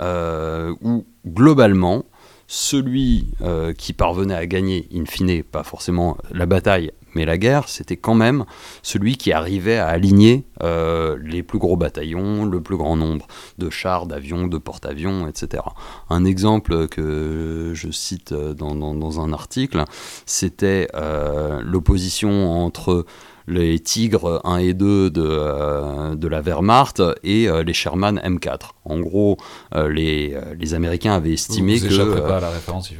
[0.00, 2.04] où globalement,
[2.46, 3.34] celui
[3.76, 8.14] qui parvenait à gagner, in fine, pas forcément la bataille, mais la guerre, c'était quand
[8.14, 8.44] même
[8.82, 13.26] celui qui arrivait à aligner euh, les plus gros bataillons, le plus grand nombre
[13.58, 15.62] de chars, d'avions, de porte-avions, etc.
[16.08, 19.84] Un exemple que je cite dans, un article,
[20.26, 23.04] c'était euh, l'opposition entre
[23.50, 28.70] les Tigres 1 et 2 de, euh, de la Wehrmacht et euh, les Sherman M4.
[28.84, 29.36] En gros,
[29.74, 32.20] euh, les, les Américains avaient estimé vous, vous que...
[32.20, 32.92] pas à la référence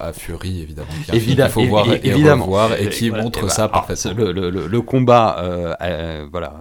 [0.00, 0.88] à Fury, évidemment.
[1.12, 2.44] Il faut voir et, évidemment.
[2.44, 4.12] revoir et qui montre ça bah, parfaitement.
[4.14, 5.76] Le, le, le, combat
[6.30, 6.54] voilà,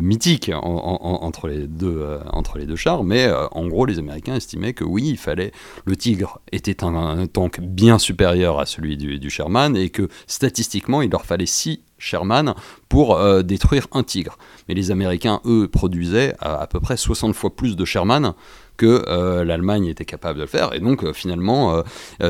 [0.00, 4.84] mythique entre, les deux, entre les deux chars, mais en gros, les Américains estimaient que
[4.84, 5.52] oui, il fallait...
[5.84, 11.02] Le Tigre était un, tank bien supérieur à celui du, du Sherman et que statistiquement,
[11.02, 12.54] il leur fallait 6 Sherman
[12.88, 14.38] pour euh, détruire un tigre.
[14.68, 18.32] Mais les Américains, eux, produisaient à, peu près 60 fois plus de Sherman
[18.76, 20.74] que euh, l'Allemagne était capable de le faire.
[20.74, 21.84] Et donc, euh, finalement,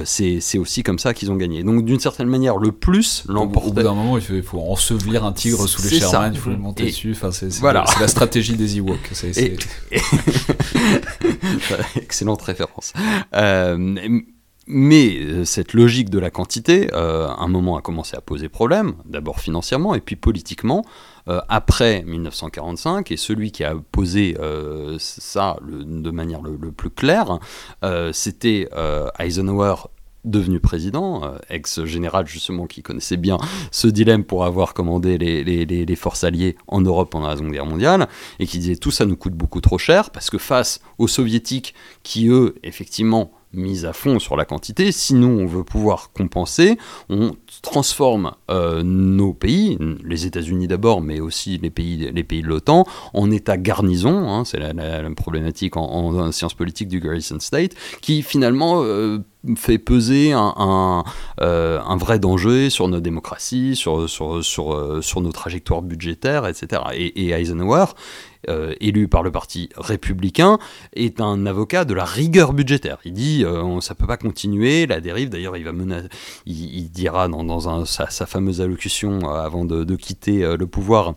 [0.05, 1.63] c'est aussi comme ça qu'ils ont gagné.
[1.63, 3.69] Donc, d'une certaine manière, le plus l'emportait.
[3.69, 6.59] Au bout d'un moment, il faut, ensevelir un tigre sous les Sherman, il faut le
[6.59, 7.13] monter dessus.
[7.13, 7.85] Enfin, c'est voilà.
[7.99, 8.99] la stratégie des Ewoks.
[11.97, 12.93] Excellente référence.
[14.69, 18.95] Mais euh, cette logique de la quantité, euh, un moment a commencé à poser problème,
[19.05, 20.85] d'abord financièrement et puis politiquement,
[21.29, 24.37] euh, après 1945, et celui qui a posé
[24.99, 27.39] ça de manière le, plus claire,
[28.13, 28.69] c'était
[29.19, 29.75] Eisenhower
[30.25, 33.39] devenu président, ex-général justement qui connaissait bien
[33.73, 37.67] ce dilemme pour avoir commandé les, les, forces alliées en Europe pendant la Seconde Guerre
[37.67, 41.09] mondiale, et qui disait tout ça nous coûte beaucoup trop cher, parce que face aux
[41.09, 44.93] soviétiques qui, eux, effectivement, mise à fond sur la quantité.
[44.93, 46.79] Sinon, on veut pouvoir compenser.
[47.09, 52.49] On transforme euh, nos pays, les États-Unis d'abord, mais aussi les pays, les pays de
[52.49, 54.29] l'OTAN, en état garnison.
[54.29, 54.73] Hein, c'est la,
[55.17, 59.19] problématique en, sciences politiques du Garrison State, qui finalement euh,
[59.57, 61.05] fait peser un,
[61.41, 66.83] euh, un, vrai danger sur nos démocraties, sur, nos trajectoires budgétaires, etc.
[66.95, 67.87] Et, et Eisenhower
[68.49, 70.59] euh, élu par le parti républicain,
[70.95, 72.99] est un avocat de la rigueur budgétaire.
[73.05, 75.29] Il dit euh, ça peut pas continuer, la dérive.
[75.29, 75.73] D'ailleurs, il va
[76.47, 81.15] il, dira dans, sa, fameuse allocution euh, avant de, quitter le pouvoir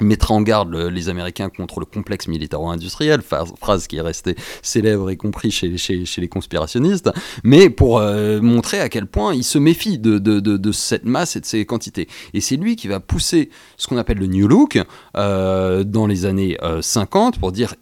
[0.00, 5.16] mettra en garde les Américains contre le complexe militaro-industriel, phrase qui est restée célèbre y
[5.16, 5.68] compris chez,
[6.16, 7.10] les conspirationnistes,
[7.44, 11.46] mais pour euh, montrer à quel point il se méfie de, cette masse et de
[11.46, 12.08] ces quantités.
[12.34, 14.78] Et c'est lui qui va pousser ce qu'on appelle le New Look
[15.16, 17.74] euh, dans les années 50 euh, pour dire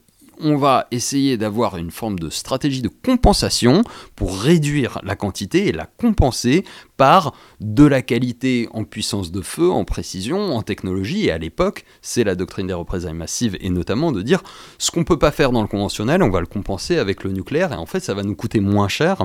[0.43, 3.83] on va essayer d'avoir une forme de stratégie de compensation
[4.17, 6.65] pour réduire la quantité et la compenser
[6.97, 11.27] par de la qualité en puissance de feu, en précision, en technologie.
[11.27, 14.43] Et à l'époque, c'est la doctrine des représailles massives et notamment de dire
[14.79, 17.33] ce qu'on ne peut pas faire dans le conventionnel, on va le compenser avec le
[17.33, 19.23] nucléaire et en fait ça va nous coûter moins cher.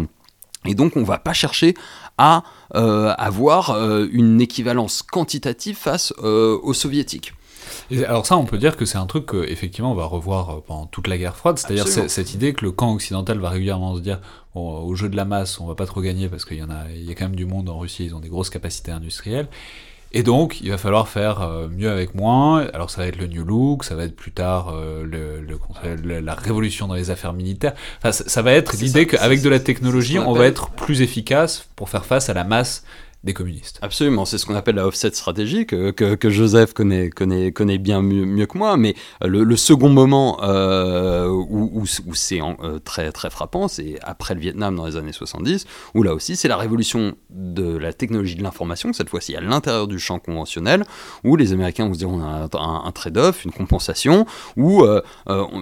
[0.65, 1.75] Et donc on ne va pas chercher
[2.17, 2.43] à
[2.75, 7.33] euh, avoir euh, une équivalence quantitative face euh, aux soviétiques
[8.05, 10.85] alors ça, on peut dire que c'est un truc qu'effectivement on va revoir euh, pendant
[10.85, 14.19] toute la guerre froide, c'est-à-dire cette idée que le camp occidental va régulièrement se dire
[14.53, 16.85] au jeu de la masse, on va pas trop gagner parce qu'il y en a,
[16.89, 19.47] il y a quand même du monde en Russie, ils ont des grosses capacités industrielles.
[20.15, 22.67] Et donc, il va falloir faire euh, mieux avec moins.
[22.73, 26.33] Alors, ça va être le New Look, ça va être plus tard euh, le, la
[26.35, 27.73] révolution dans les affaires militaires.
[27.97, 31.89] Enfin, ça, va être l'idée qu'avec de la technologie, on va être plus efficace pour
[31.89, 32.85] faire face à la masse
[33.33, 33.79] communistes.
[33.81, 37.09] Absolument, c'est ce qu'on appelle la offset stratégique, que, que, Joseph connaît,
[37.77, 43.29] bien mieux, que moi, mais euh, le, second moment euh, où, c'est euh, très, très
[43.29, 47.15] frappant, c'est après le Vietnam dans les années 70, où là aussi c'est la révolution
[47.29, 50.83] de la technologie de l'information, cette fois-ci à l'intérieur du champ conventionnel,
[51.23, 54.85] où les Américains vont se dire on a un, trade-off, une compensation, où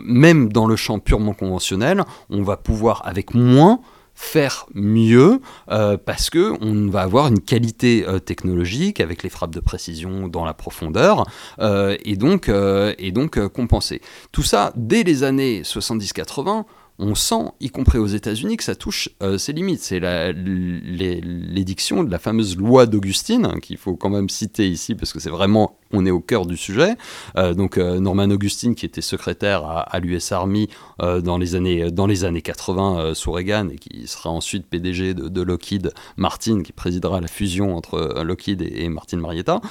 [0.03, 3.79] même dans le champ purement conventionnel, on va pouvoir avec moins
[4.15, 9.53] faire mieux euh, parce que on va avoir une qualité euh, technologique avec les frappes
[9.53, 11.25] de précision dans la profondeur
[11.59, 14.01] euh, et donc et donc compenser.
[14.31, 16.65] Tout ça dès les années 70-80
[16.99, 19.81] on sent, y compris aux États-Unis, que ça touche euh, ses limites.
[19.81, 25.11] C'est l'édiction de la fameuse loi d'Augustine, hein, qu'il faut quand même citer ici, parce
[25.11, 26.95] que c'est vraiment, on est au cœur du sujet.
[27.35, 32.05] Euh, donc euh, Norman Augustine, qui était secrétaire à, l'US Army dans, les années, dans
[32.05, 37.21] les années 80 sous Reagan, et qui sera ensuite PDG de, Lockheed Martin, qui présidera
[37.21, 39.61] la fusion entre Lockheed et, Martin Marietta,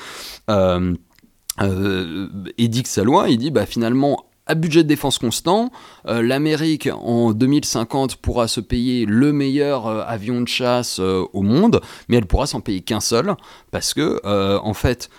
[2.58, 5.70] édicte sa loi, il dit, bah, finalement, à budget de défense constant,
[6.08, 11.42] euh, l'Amérique en 2050 pourra se payer le meilleur euh, avion de chasse euh, au
[11.42, 13.34] monde, mais elle pourra s'en payer qu'un seul,
[13.70, 15.10] parce que en fait,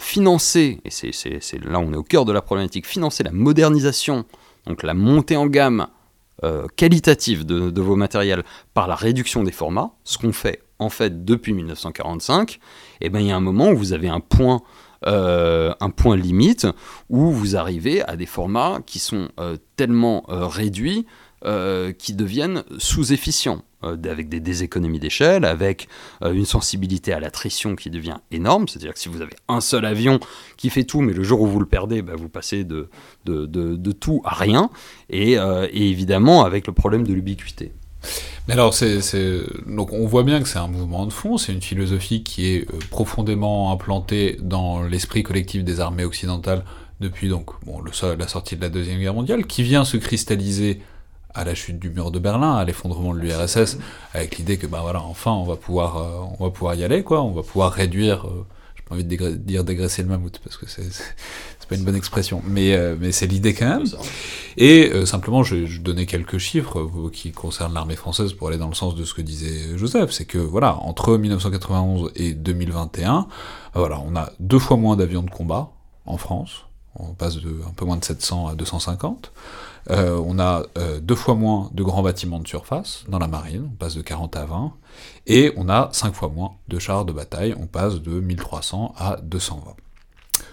[0.00, 4.24] financer, et c'est là on est au cœur de la problématique, financer la modernisation,
[4.66, 5.86] donc la montée en gamme
[6.76, 8.42] qualitative de, vos matériels
[8.74, 12.58] par la réduction des formats, ce qu'on fait en fait depuis 1945,
[13.00, 14.62] et ben il y a un moment où vous avez un point
[15.06, 16.66] euh, un point limite
[17.08, 21.06] où vous arrivez à des formats qui sont euh, tellement euh, réduits
[21.98, 25.88] qui deviennent sous-efficients, avec des déséconomies d'échelle, avec
[26.24, 30.20] une sensibilité à l'attrition qui devient énorme, c'est-à-dire que si vous avez un seul avion
[30.56, 32.88] qui fait tout, mais le jour où vous le perdez, bah, vous passez de,
[33.24, 34.70] de, tout à rien,
[35.10, 35.36] et
[35.72, 37.72] évidemment avec le problème de l'ubiquité.
[38.48, 38.74] Mais alors,
[39.66, 42.68] donc on voit bien que c'est un mouvement de fond, c'est une philosophie qui est
[42.68, 46.64] euh, profondément implantée dans l'esprit collectif des armées occidentales
[47.00, 50.80] depuis donc bon, la sortie de la Deuxième Guerre mondiale, qui vient se cristalliser
[51.34, 53.78] à la chute du mur de Berlin, à l'effondrement de l'URSS,
[54.12, 57.02] avec l'idée que bah voilà, enfin on va pouvoir, euh, on va pouvoir y aller,
[57.02, 60.56] quoi, on va pouvoir réduire, euh, j'ai pas envie de dire dégraisser le mammouth parce
[60.56, 60.82] que c'est
[61.70, 63.84] une bonne expression, mais, euh, mais c'est l'idée quand même.
[64.56, 68.58] Et euh, simplement, je, je donnais quelques chiffres euh, qui concernent l'armée française pour aller
[68.58, 70.10] dans le sens de ce que disait Joseph.
[70.10, 73.26] C'est que voilà, entre 1991 et 2021,
[73.74, 75.70] voilà, on a deux fois moins d'avions de combat
[76.06, 76.66] en France.
[76.94, 79.32] On passe de un peu moins de 700 à 250.
[79.88, 80.64] on a
[81.00, 84.36] deux fois moins de grands bâtiments de surface dans la marine, on passe de 40
[84.36, 84.72] à 20,
[85.26, 89.16] et on a cinq fois moins de chars de bataille, on passe de 1300 à
[89.22, 89.81] 220.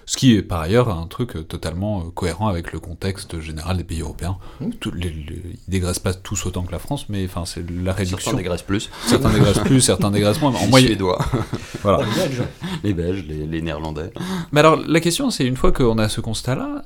[0.09, 3.77] Ce qui est par ailleurs un truc euh, totalement euh, cohérent avec le contexte général
[3.77, 4.39] des pays européens.
[4.59, 4.71] Mmh.
[4.95, 8.17] les, ils dégraissent pas tous autant que la France, mais enfin c'est la réduction.
[8.17, 8.89] Certains dégraissent plus.
[9.05, 10.55] Certains dégraissent plus, certains dégraissent moins.
[10.55, 10.89] En moyenne.
[10.89, 11.23] Les doigts.
[11.83, 12.03] voilà.
[12.03, 12.43] Les Belges.
[12.83, 14.11] Les Belges, les, Néerlandais.
[14.51, 16.85] Mais alors la question c'est une fois qu'on a ce constat-là,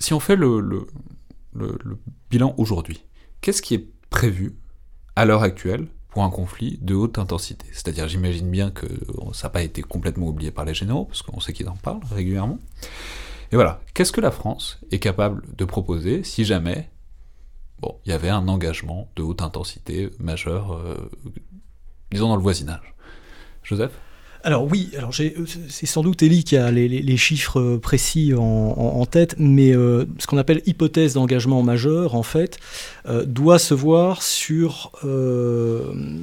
[0.00, 0.88] si on fait le, le,
[1.52, 1.96] le
[2.28, 3.04] bilan aujourd'hui,
[3.40, 4.56] qu'est-ce qui est prévu
[5.14, 7.66] à l'heure actuelle pour un conflit de haute intensité.
[7.72, 8.86] C'est-à-dire, j'imagine bien que
[9.32, 12.04] ça n'a pas été complètement oublié par les généraux, parce qu'on sait qu'ils en parlent
[12.08, 12.60] régulièrement.
[13.50, 16.88] Et voilà, qu'est-ce que la France est capable de proposer si jamais
[17.80, 21.10] bon, il y avait un engagement de haute intensité majeur, euh,
[22.12, 22.94] disons dans le voisinage?
[23.64, 23.90] Joseph?
[24.44, 29.72] Alors oui, alors c'est sans doute Elie qui a les, chiffres précis en, tête, mais
[29.72, 32.58] ce qu'on appelle hypothèse d'engagement majeur, en fait,
[33.24, 34.92] doit se voir sur,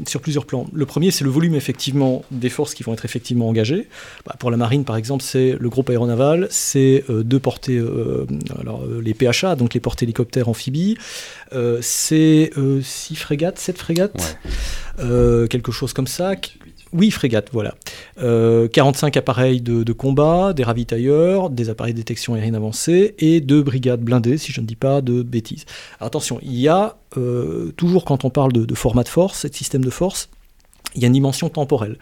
[0.07, 0.67] sur plusieurs plans.
[0.71, 3.87] Le premier, c'est le volume effectivement des forces qui vont être effectivement engagées.
[4.25, 7.81] Bah, pour la marine, par exemple, c'est le groupe aéronaval, c'est deux portées,
[8.59, 10.95] alors les PHA, donc les portées hélicoptères amphibies,
[11.81, 12.51] c'est
[12.83, 14.37] six frégates, sept frégates,
[14.97, 16.35] quelque chose comme ça.
[16.93, 17.75] Oui, frégate, voilà.
[18.17, 23.63] 45 euh, appareils de, combat, des ravitailleurs, des appareils de détection aérienne avancée et deux
[23.63, 25.65] brigades blindées, si je ne dis pas de bêtises.
[25.99, 29.83] attention, il y a, euh, toujours quand on parle de, format de force, de système
[29.85, 30.29] de force,
[30.95, 31.97] il y a une dimension temporelle.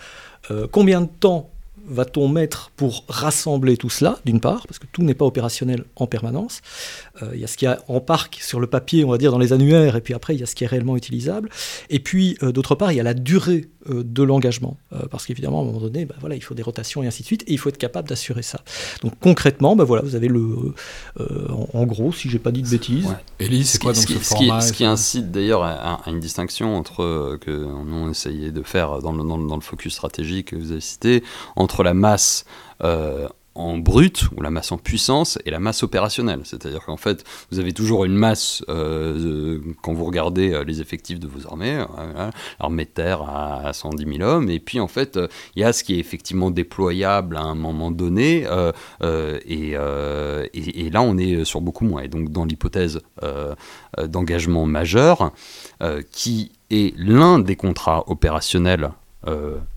[0.50, 1.50] Euh, combien de temps
[1.90, 6.08] va-t-on mettre pour rassembler tout cela, d'une part, parce que tout n'est pas opérationnel en
[6.08, 6.62] permanence.
[7.22, 9.18] Euh, il y a ce qu'il y a en parc sur le papier, on va
[9.18, 11.50] dire, dans les annuaires, et puis après, il y a ce qui est réellement utilisable.
[11.90, 14.78] Et puis, euh, d'autre part, il y a la durée euh, de l'engagement,
[15.10, 17.28] parce qu'évidemment, à un moment donné, bah, voilà, il faut des rotations et ainsi de
[17.28, 18.62] suite, et il faut être capable d'assurer ça.
[19.02, 20.74] Donc concrètement, bah, voilà, vous avez le...
[21.74, 23.06] En, gros, si j'ai pas dit de bêtises...
[23.06, 23.64] Ouais.
[23.64, 27.96] c'est quoi donc ce, format Ce qui, incite d'ailleurs à, une distinction entre, que nous
[27.96, 31.24] on essayait de faire dans le, dans, dans le focus stratégique que vous avez cité,
[31.56, 32.46] entre la masse
[32.84, 36.42] euh, en brut, ou la masse en puissance, et la masse opérationnelle.
[36.46, 41.20] C'est-à-dire qu'en fait, vous avez toujours une masse, euh, quand vous regardez euh, les effectifs
[41.20, 41.84] de vos armées,
[42.62, 45.20] l'armée de terre à 110 000 hommes, et puis en fait,
[45.58, 48.48] il y a ce qui est effectivement déployable à un moment donné,
[49.02, 52.04] et, là, on est sur beaucoup moins.
[52.04, 53.02] Et donc, dans l'hypothèse
[54.02, 55.34] d'engagement majeur,
[56.14, 58.92] qui est l'un des contrats opérationnels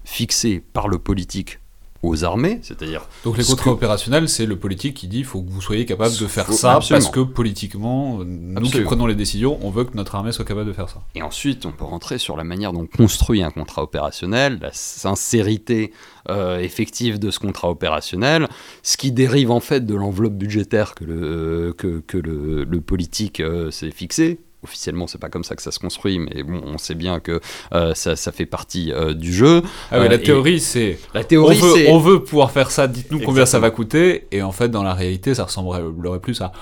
[0.05, 1.59] fixés par le politique
[2.03, 3.03] aux armées, c'est-à-dire...
[3.25, 6.17] Donc les contrats opérationnels, c'est le politique qui dit il faut que vous soyez capable
[6.17, 10.15] de faire ça parce que politiquement, nous qui prenons les décisions, on veut que notre
[10.15, 11.03] armée soit capable de faire ça.
[11.15, 14.73] Et ensuite, on peut rentrer sur la manière dont on construit un contrat opérationnel, la
[14.73, 15.93] sincérité
[16.29, 18.49] euh, effective de ce contrat opérationnel,
[18.83, 23.41] ce qui dérive en fait de l'enveloppe budgétaire que le, que, que le, le politique
[23.41, 26.79] euh, s'est fixé, officiellement c'est pas comme ça que ça se construit mais bon on
[26.79, 27.41] sait bien que
[27.73, 29.63] euh, ça, ça, fait partie euh, du jeu.
[29.91, 33.21] Ah la euh, théorie c'est la théorie on veut, on veut pouvoir faire ça dites-nous
[33.21, 36.53] combien ça va coûter et en fait dans la réalité ça ressemblerait plus à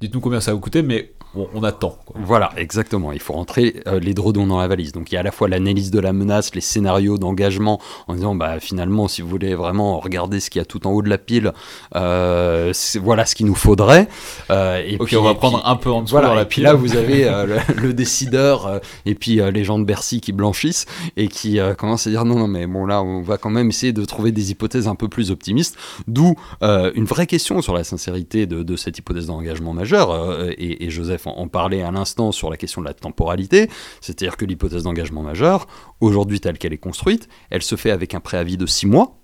[0.00, 1.12] dites-nous combien ça va coûter mais
[1.54, 1.98] on, attend.
[2.14, 3.12] Voilà, exactement.
[3.12, 4.92] Il faut rentrer euh, les drodons dans la valise.
[4.92, 8.14] Donc il y a à la fois l'analyse de la menace, les scénarios d'engagement, en
[8.14, 11.02] disant bah finalement si vous voulez vraiment regarder ce qu'il y a tout en haut
[11.02, 11.52] de la pile,
[11.94, 14.08] euh, voilà ce qu'il nous faudrait.
[14.50, 16.64] Euh, et puis on va prendre un peu en dessous dans la pile.
[16.64, 17.24] là vous avez
[17.76, 22.24] le, décideur et puis les gens de Bercy qui blanchissent et qui commencent à dire
[22.24, 24.94] non non mais bon là on va quand même essayer de trouver des hypothèses un
[24.94, 25.76] peu plus optimistes.
[26.06, 31.25] D'où une vraie question sur la sincérité de, cette hypothèse d'engagement majeur et, et Joseph
[31.26, 33.70] en, parlait à l'instant sur la question de la temporalité,
[34.00, 35.66] c'est-à-dire que l'hypothèse d'engagement majeur,
[36.00, 39.18] aujourd'hui telle qu'elle est construite, elle se fait avec un préavis de six mois,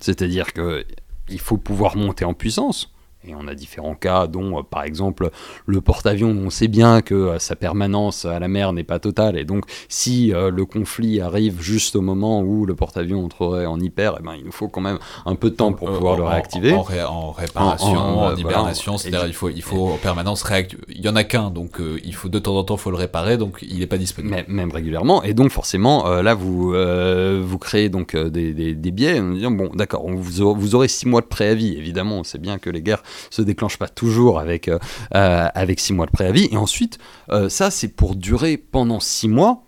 [0.00, 2.92] c'est-à-dire qu'il faut pouvoir monter en puissance.
[3.24, 5.30] Et on a différents cas, dont euh, par exemple
[5.66, 9.38] le porte-avions, on sait bien que euh, sa permanence à la mer n'est pas totale,
[9.38, 13.78] et donc si euh, le conflit arrive juste au moment où le porte-avions entrerait en
[13.78, 16.24] hyper, eh ben, il nous faut quand même un peu de temps pour pouvoir le
[16.24, 16.72] réactiver.
[16.72, 16.82] En,
[17.30, 20.82] réparation, en, hibernation, c'est-à-dire il faut, il faut en permanence réactiver.
[20.88, 23.36] Il y en a qu'un, donc il faut de temps en temps faut le réparer,
[23.36, 24.44] donc il n'est pas disponible.
[24.48, 29.30] même régulièrement, et donc forcément là vous, vous créez donc des, des, des, biais en
[29.30, 32.70] disant bon d'accord, vous, vous aurez six mois de préavis, évidemment, on sait bien que
[32.70, 34.78] les guerres se déclenche pas toujours avec, euh,
[35.14, 36.48] euh, avec six mois de préavis.
[36.52, 36.98] Et ensuite,
[37.30, 39.64] euh, ça, c'est pour durer pendant six mois.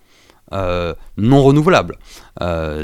[1.17, 1.97] non renouvelable.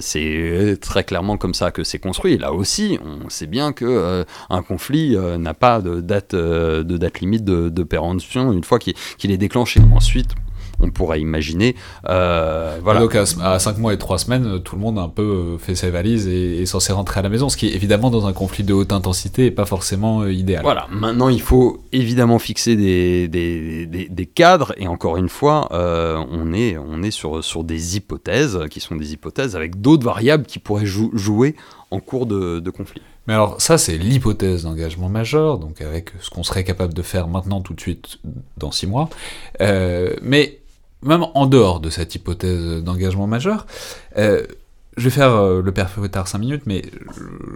[0.00, 2.36] c'est très clairement comme ça que c'est construit.
[2.36, 7.44] Là aussi, on sait bien que un conflit n'a pas de date, de date limite
[7.44, 9.80] de, de péremption une fois qu'il est déclenché.
[9.94, 10.30] Ensuite,
[10.80, 11.76] on pourrait imaginer.
[12.08, 13.00] Euh, voilà.
[13.00, 15.74] Donc à, 5 mois et 3 semaines, tout le monde a un peu euh, fait
[15.74, 18.32] ses valises et est censé rentrer à la maison, ce qui est évidemment dans un
[18.32, 20.62] conflit de haute intensité et pas forcément euh, idéal.
[20.62, 26.76] Voilà, maintenant il faut évidemment fixer des, des, cadres et encore une fois, on est,
[26.78, 30.86] on est sur, sur des hypothèses qui sont des hypothèses avec d'autres variables qui pourraient
[30.86, 31.56] jouer
[31.90, 33.02] en cours de, de conflit.
[33.26, 37.26] Mais alors ça c'est l'hypothèse d'engagement majeur, donc avec ce qu'on serait capable de faire
[37.28, 38.18] maintenant tout de suite
[38.56, 39.10] dans six mois.
[40.22, 40.59] mais
[41.02, 43.66] même en dehors de cette hypothèse d'engagement majeur,
[44.18, 44.46] euh,
[44.96, 45.88] je vais faire euh, le père
[46.28, 46.82] 5 minutes, mais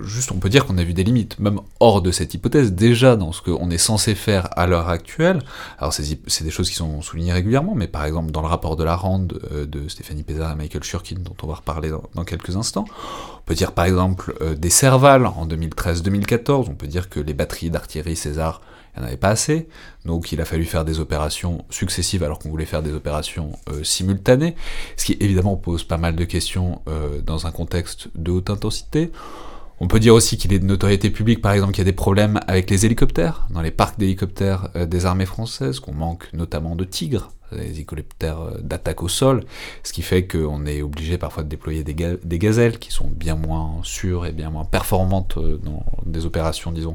[0.03, 3.17] juste on peut dire qu'on a vu des limites, même hors de cette hypothèse, déjà
[3.17, 5.43] dans ce qu'on est censé faire à l'heure actuelle.
[5.79, 8.85] Alors c'est des choses qui sont soulignées régulièrement, mais par exemple dans le rapport de
[8.85, 12.57] la Rande euh, de Stéphanie Pézard et Michael Shurkin, dont on va reparler dans, quelques
[12.57, 12.87] instants,
[13.45, 17.71] on peut dire par exemple des Serval en 2013-2014, on peut dire que les batteries
[17.71, 18.63] d'artillerie César
[18.97, 19.69] il n'y en avait pas assez,
[20.05, 24.55] donc il a fallu faire des opérations successives alors qu'on voulait faire des opérations simultanées,
[24.97, 26.81] ce qui évidemment pose pas mal de questions
[27.27, 29.11] dans un contexte de haute intensité.
[29.85, 31.93] On peut dire aussi qu'il est de notoriété publique, par exemple, qu'il y a des
[31.93, 36.75] problèmes avec les hélicoptères, dans les parcs d'hélicoptères euh, des armées françaises, qu'on manque notamment
[36.75, 39.45] de tigres, des hélicoptères euh, d'attaque au sol,
[39.83, 43.81] ce qui fait qu'on est obligé parfois de déployer des, gazelles qui sont bien moins
[43.83, 46.95] sûres et bien moins performantes euh, dans des opérations, disons,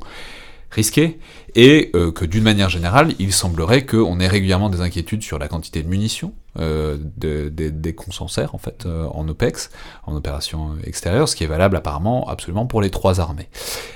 [0.72, 1.20] risquées,
[1.56, 5.82] et que d'une manière générale, il semblerait qu'on ait régulièrement des inquiétudes sur la quantité
[5.82, 9.70] de munitions, euh, des consensaires en fait euh, en OPEX,
[10.06, 13.48] en opération extérieure, ce qui est valable apparemment absolument pour les trois armées.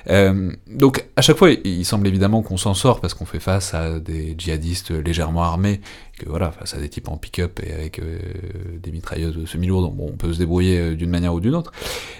[0.09, 3.73] Euh, donc à chaque fois, il, semble évidemment qu'on s'en sort parce qu'on fait face
[3.73, 5.81] à des djihadistes légèrement armés,
[6.17, 10.17] que voilà, face à des types en pick-up et avec des mitrailleuses semi-lourdes, bon, on
[10.17, 11.71] peut se débrouiller d'une manière ou d'une autre.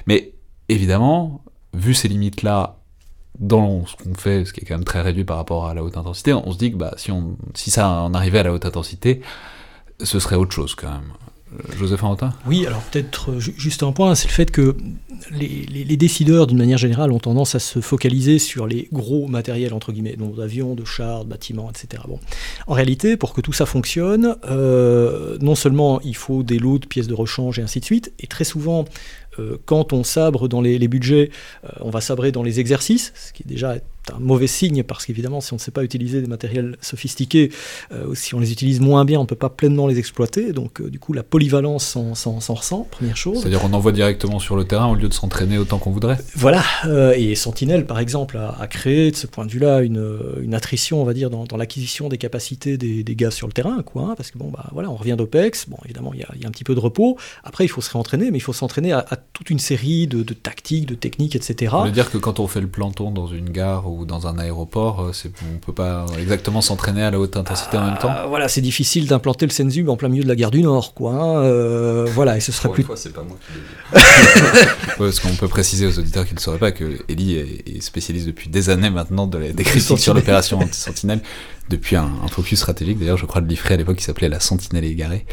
[0.07, 0.33] Mais
[0.67, 1.43] évidemment,
[1.73, 2.82] vu ces limites-là
[3.39, 5.83] dans ce qu'on fait, ce qui est quand même très réduit par rapport à la
[5.83, 8.53] haute intensité, on se dit que bah, si, on, si ça en arrivait à la
[8.53, 9.21] haute intensité,
[10.01, 11.13] ce serait autre chose quand même.
[11.53, 14.75] Euh, Joseph Arantin Oui, alors peut-être euh, juste un point, c'est le fait que
[15.31, 19.91] les, décideurs, d'une manière générale, ont tendance à se focaliser sur les gros matériels, entre
[19.91, 22.03] guillemets, donc d'avions, de chars, de bâtiments, etc.
[22.07, 22.19] Bon.
[22.67, 26.85] En réalité, pour que tout ça fonctionne, euh, non seulement il faut des lots de
[26.85, 28.85] pièces de rechange et ainsi de suite, et très souvent,
[29.65, 31.31] quand on sabre dans les, budgets,
[31.79, 33.75] on va sabrer dans les exercices, ce qui est déjà
[34.11, 37.51] un mauvais signe parce qu'évidemment, si on ne sait pas utiliser des matériels sophistiqués,
[37.91, 40.53] euh, si on les utilise moins bien, on ne peut pas pleinement les exploiter.
[40.53, 43.39] Donc, euh, du coup, la polyvalence s'en ressent, première chose.
[43.39, 46.63] C'est-à-dire qu'on envoie directement sur le terrain au lieu de s'entraîner autant qu'on voudrait Voilà.
[46.85, 50.03] Euh, et Sentinel, par exemple, a, créé de ce point de vue-là une,
[50.41, 53.83] une, attrition, on va dire, dans, l'acquisition des capacités des, des, gars sur le terrain,
[53.83, 54.03] quoi.
[54.03, 55.69] Hein, parce que, bon, bah, voilà, on revient d'OPEX.
[55.69, 57.17] Bon, évidemment, il y, y, a un petit peu de repos.
[57.43, 60.33] Après, il faut se réentraîner, mais il faut s'entraîner à, toute une série de, de,
[60.33, 61.71] tactiques, de techniques, etc.
[61.71, 64.37] Ça veut dire que quand on fait le planton dans une gare ou dans un
[64.37, 68.11] aéroport, euh, on peut pas exactement s'entraîner à la haute intensité en même temps.
[68.11, 70.93] Euh, voilà, c'est difficile d'implanter le Senzub en plein milieu de la guerre du Nord,
[70.93, 71.13] quoi.
[71.13, 72.85] Hein, euh, voilà, et ce serait plus.
[72.95, 73.37] c'est pas moi
[74.97, 78.49] Parce qu'on peut préciser aux auditeurs qui ne sauraient pas que Ellie est, spécialiste depuis
[78.49, 81.21] des années maintenant de des critiques sur l'opération anti-sentinelle
[81.69, 84.85] depuis un, focus stratégique, d'ailleurs, je crois, de l'IFRE à l'époque qui s'appelait La Sentinelle
[84.85, 85.25] égarée,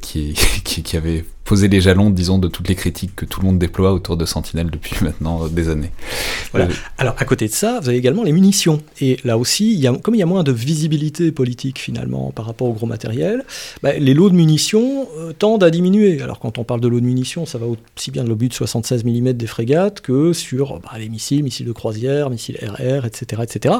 [0.00, 0.34] qui,
[0.64, 3.58] qui, qui, avait poser les jalons, disons, de toutes les critiques que tout le monde
[3.58, 5.90] déploie autour de Sentinel depuis maintenant des années.
[6.52, 6.66] Voilà.
[6.66, 8.82] Euh, Alors, à côté de ça, vous avez également les munitions.
[9.00, 12.32] Et là aussi, il y a, comme il y a moins de visibilité politique finalement
[12.32, 13.44] par rapport au gros matériel,
[13.82, 16.20] bah, les lots de munitions euh, tendent à diminuer.
[16.20, 18.54] Alors, quand on parle de lots de munitions, ça va aussi bien de l'obus de
[18.54, 23.42] 76 mm des frégates que sur bah, les missiles, missiles de croisière, missiles RR, etc.
[23.42, 23.76] etc.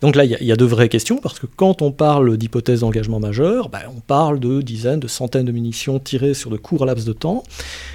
[0.00, 3.20] Donc là, il y, a de vraies questions parce que quand on parle d'hypothèse d'engagement
[3.20, 7.04] majeur, bah, on parle de dizaines, de centaines de munitions tirées sur de courts laps
[7.04, 7.42] de temps.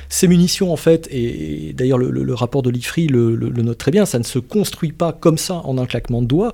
[0.10, 4.20] Ces munitions, en fait, et, d'ailleurs le, rapport de l'IFRI le, note très bien, ça
[4.20, 6.54] ne se construit pas comme ça en un claquement de doigts.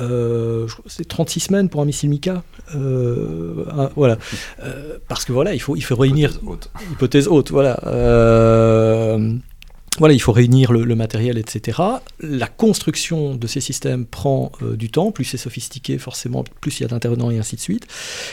[0.00, 2.42] Euh, c'est 36 semaines pour un missile Mika.
[2.74, 3.64] Euh,
[3.96, 4.18] voilà.
[4.62, 6.30] Euh, parce que voilà, il faut, il faut réunir.
[6.30, 6.70] Hypothèse haute.
[6.92, 7.78] Hypothèse haute, voilà.
[9.98, 11.80] Voilà, il faut réunir le, matériel, etc.
[12.20, 16.82] La construction de ces systèmes prend euh, du temps, plus c'est sophistiqué, forcément, plus il
[16.82, 17.86] y a d'intervenants et ainsi de suite.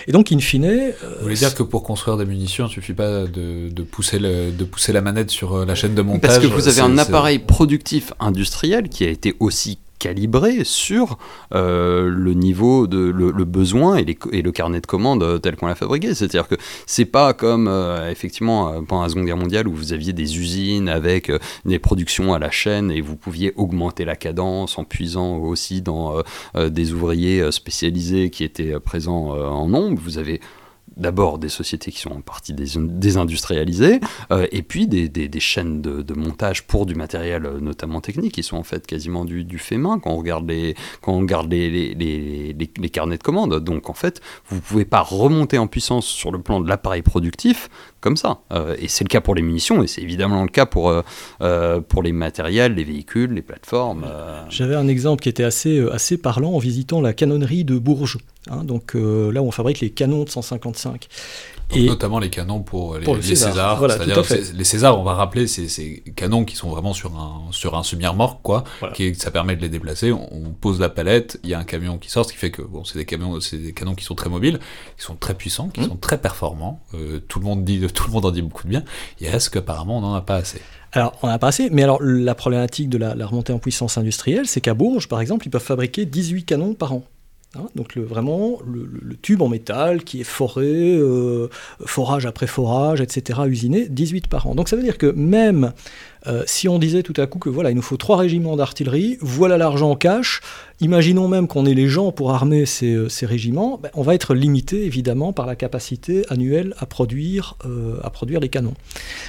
[0.07, 0.65] Et donc, in fine.
[0.65, 4.19] Euh, Vous voulez dire que pour construire des munitions, il ne suffit pas de, pousser
[4.19, 6.97] de pousser la manette sur euh, la chaîne de montage Parce que vous avez un
[6.97, 11.19] appareil productif industriel qui a été aussi calibré sur
[11.53, 15.75] euh, le niveau de le, besoin et, le carnet de commandes euh, tel qu'on l'a
[15.75, 16.15] fabriqué.
[16.15, 16.55] C'est-à-dire que
[16.87, 20.89] c'est pas comme euh, effectivement pendant la Seconde Guerre mondiale où vous aviez des usines
[20.89, 21.31] avec
[21.65, 26.23] des productions à la chaîne et vous pouviez augmenter la cadence en puisant aussi dans
[26.55, 30.01] des ouvriers spécialisés qui étaient présents en nombre.
[30.01, 30.41] Vous avez
[30.97, 33.99] d'abord des sociétés qui sont en partie désindustrialisées,
[34.31, 38.57] euh, et puis des, chaînes de, montage pour du matériel, euh, notamment technique, qui sont
[38.57, 41.69] en fait quasiment du, du fait main quand on regarde les, quand on regarde les,
[41.69, 43.59] les, les, les carnets de commandes.
[43.59, 47.01] Donc en fait, vous ne pouvez pas remonter en puissance sur le plan de l'appareil
[47.01, 47.69] productif
[48.01, 48.39] comme ça.
[48.51, 51.03] Euh, et c'est le cas pour les munitions, et c'est évidemment le cas pour, euh,
[51.41, 54.05] euh, pour les matériels, les véhicules, les plateformes.
[54.49, 58.17] J'avais un exemple qui était assez, assez parlant en visitant la canonnerie de Bourges,
[58.49, 61.07] hein, donc là où on fabrique les canons de 155
[61.73, 63.79] et notamment les canons pour les, les Césars.
[63.89, 67.77] C'est-à-dire les Césars, on va rappeler, c'est ces canons qui sont vraiment sur un, sur
[67.77, 68.63] un semi-remorque, quoi.
[68.93, 70.11] Qui, ça permet de les déplacer.
[70.11, 72.61] On, pose la palette, il y a un camion qui sort, ce qui fait que
[72.61, 74.59] bon, c'est des camions, c'est des canons qui sont très mobiles,
[74.97, 75.87] qui sont très puissants, qui mmh.
[75.87, 76.83] sont très performants.
[76.93, 78.83] Euh, tout le monde dit, tout le monde en dit beaucoup de bien.
[79.19, 80.61] Il reste qu'apparemment on n'en a pas assez.
[80.91, 83.59] Alors, on n'en a pas assez, mais alors la problématique de la, la remontée en
[83.59, 87.03] puissance industrielle, c'est qu'à Bourges, par exemple, ils peuvent fabriquer 18 canons par an.
[87.53, 88.87] Hein, donc le, vraiment le,
[89.21, 91.49] tube en métal qui est foré, euh,
[91.85, 94.55] forage après forage, etc., usiné, 18 par an.
[94.55, 95.73] Donc ça veut dire que même
[96.27, 99.17] euh, si on disait tout à coup que voilà, il nous faut trois régiments d'artillerie,
[99.19, 100.39] voilà l'argent en cash,
[100.79, 104.33] imaginons même qu'on ait les gens pour armer ces, euh, régiments, ben, on va être
[104.33, 107.57] limité évidemment par la capacité annuelle à produire,
[108.01, 108.75] à produire les canons.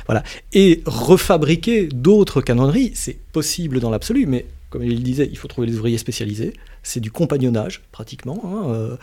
[0.06, 0.22] Voilà.
[0.52, 5.66] Et refabriquer d'autres canonneries, c'est possible dans l'absolu, mais comme il disait, il faut trouver
[5.66, 6.54] des ouvriers spécialisés.
[6.82, 8.40] C'est du compagnonnage, pratiquement.
[8.42, 8.70] Hein.
[8.70, 8.96] Euh,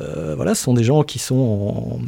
[0.00, 1.98] euh, voilà, ce sont des gens qui sont en,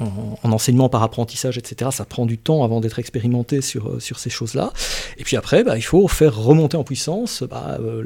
[0.00, 1.90] en, enseignement par apprentissage, etc.
[1.92, 4.72] Ça prend du temps avant d'être expérimenté sur, euh, sur ces choses-là.
[5.18, 8.02] Et puis après, bah, il faut faire remonter en puissance bah, euh,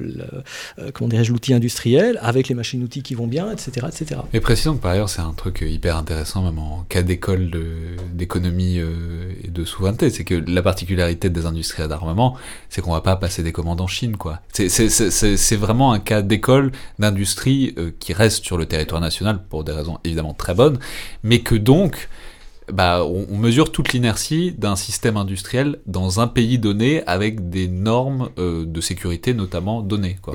[0.79, 3.87] euh, l'outil industriel avec les machines-outils qui vont bien, etc.
[3.89, 4.21] etc.
[4.33, 7.51] Mais précisons que par ailleurs, c'est un truc hyper intéressant, même en cas d'école
[8.13, 10.11] d'économie et de souveraineté.
[10.11, 12.37] C'est que la particularité des industries d'armement,
[12.69, 14.17] c'est qu'on va pas passer des commandes en Chine.
[14.17, 14.41] quoi.
[14.53, 19.99] C'est vraiment un cas d'école, d'industrie qui reste sur le territoire national pour des raisons
[20.05, 20.79] évidemment très bonnes,
[21.23, 22.09] mais que donc donc,
[22.73, 28.31] bah, on, mesure toute l'inertie d'un système industriel dans un pays donné avec des normes
[28.39, 30.17] euh, de sécurité notamment données.
[30.23, 30.35] Quoi.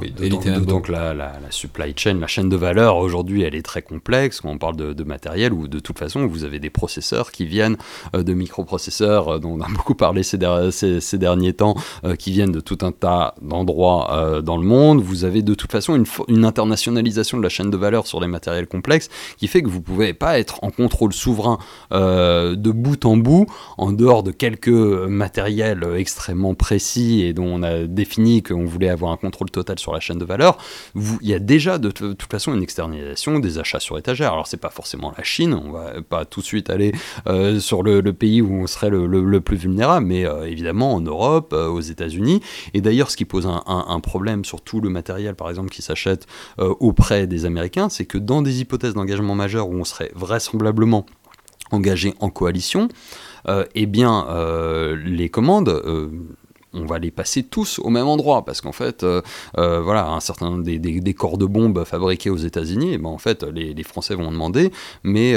[0.66, 4.50] donc la, la, supply chain, la chaîne de valeur aujourd'hui, elle est très complexe quand
[4.50, 7.78] on parle de, matériel ou de toute façon vous avez des processeurs qui viennent
[8.16, 10.38] euh, de microprocesseurs euh, dont on a beaucoup parlé ces,
[10.72, 11.76] ces, derniers temps,
[12.18, 15.02] qui viennent de tout un tas d'endroits dans le monde.
[15.02, 18.28] Vous avez de toute façon une, une internationalisation de la chaîne de valeur sur les
[18.28, 21.58] matériels complexes qui fait que vous pouvez pas être en contrôle souverain.
[21.92, 23.46] Euh, de bout en bout,
[23.78, 29.12] en dehors de quelques matériels extrêmement précis et dont on a défini qu'on voulait avoir
[29.12, 30.58] un contrôle total sur la chaîne de valeur,
[30.96, 34.34] il y a déjà de, toute façon une externalisation des achats sur étagère.
[34.34, 36.94] Alors c'est pas forcément la Chine, on va pas tout de suite aller
[37.28, 41.54] euh, sur le, pays où on serait le, plus vulnérable, mais euh, évidemment en Europe,
[41.54, 42.42] aux États-Unis.
[42.74, 45.82] Et d'ailleurs, ce qui pose un, un, problème sur tout le matériel, par exemple, qui
[45.82, 46.26] s'achète
[46.58, 51.06] auprès des Américains, c'est que dans des hypothèses d'engagement majeur où on serait vraisemblablement
[51.72, 52.90] engagés en coalition,
[53.48, 56.10] euh, eh bien, euh, les commandes euh,
[56.72, 59.04] on va les passer tous au même endroit parce qu'en fait,
[59.56, 63.42] voilà, un certain des, des, corps de bombes fabriqués aux États-Unis, eh ben, en fait,
[63.44, 65.34] les, Français vont en demander, mais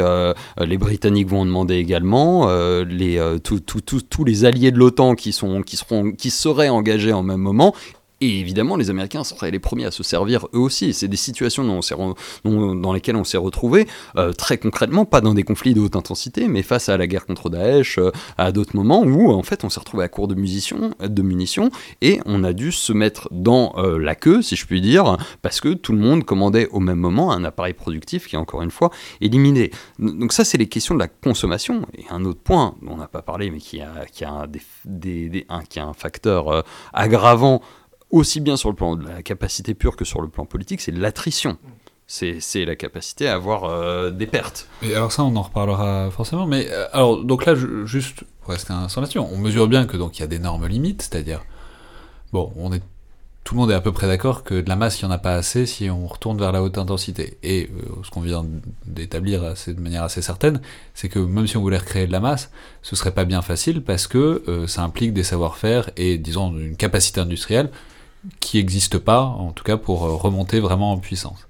[0.58, 2.52] les Britanniques vont en demander également,
[2.82, 5.78] les tous les alliés de l'OTAN qui qui
[6.18, 7.74] qui seraient engagés en même moment
[8.22, 10.94] et évidemment, les Américains seraient les premiers à se servir eux aussi.
[10.94, 15.74] C'est des situations dans lesquelles on s'est retrouvé euh, très concrètement, pas dans des conflits
[15.74, 19.32] de haute intensité, mais face à la guerre contre Daesh, euh, à d'autres moments où
[19.32, 21.70] en fait on s'est retrouvé à court de, munitions
[22.00, 25.60] et on a dû se mettre dans euh, la queue, si je puis dire, parce
[25.60, 28.70] que tout le monde commandait au même moment un appareil productif qui est encore une
[28.70, 29.72] fois éliminé.
[29.98, 31.86] Donc ça, c'est les questions de la consommation.
[31.98, 35.82] Et un autre point dont on n'a pas parlé, mais qui a, qui a, un,
[35.88, 37.62] un facteur aggravant
[38.12, 40.92] aussi bien sur le plan de la capacité pure que sur le plan politique, c'est
[40.92, 41.58] l'attrition.
[42.06, 44.68] C'est la capacité à avoir euh, des pertes.
[44.82, 46.46] Et alors ça, on en reparlera forcément.
[46.46, 47.54] Mais euh, alors, donc là,
[47.86, 51.00] juste pour rester un information, on mesure bien que donc il y a d'énormes limites,
[51.02, 51.42] c'est-à-dire,
[52.32, 52.82] bon, on est
[53.44, 55.14] tout le monde est à peu près d'accord que de la masse, il n'y en
[55.14, 57.38] a pas assez si on retourne vers la haute intensité.
[57.42, 58.44] Et euh, ce qu'on vient
[58.86, 60.60] d'établir de manière assez certaine,
[60.94, 62.52] c'est que même si on voulait recréer de la masse,
[62.82, 67.20] ce serait pas bien facile parce que ça implique des savoir-faire et, disons, une capacité
[67.20, 67.70] industrielle
[68.40, 71.46] qui n'existe pas, en tout cas pour euh, remonter vraiment en puissance.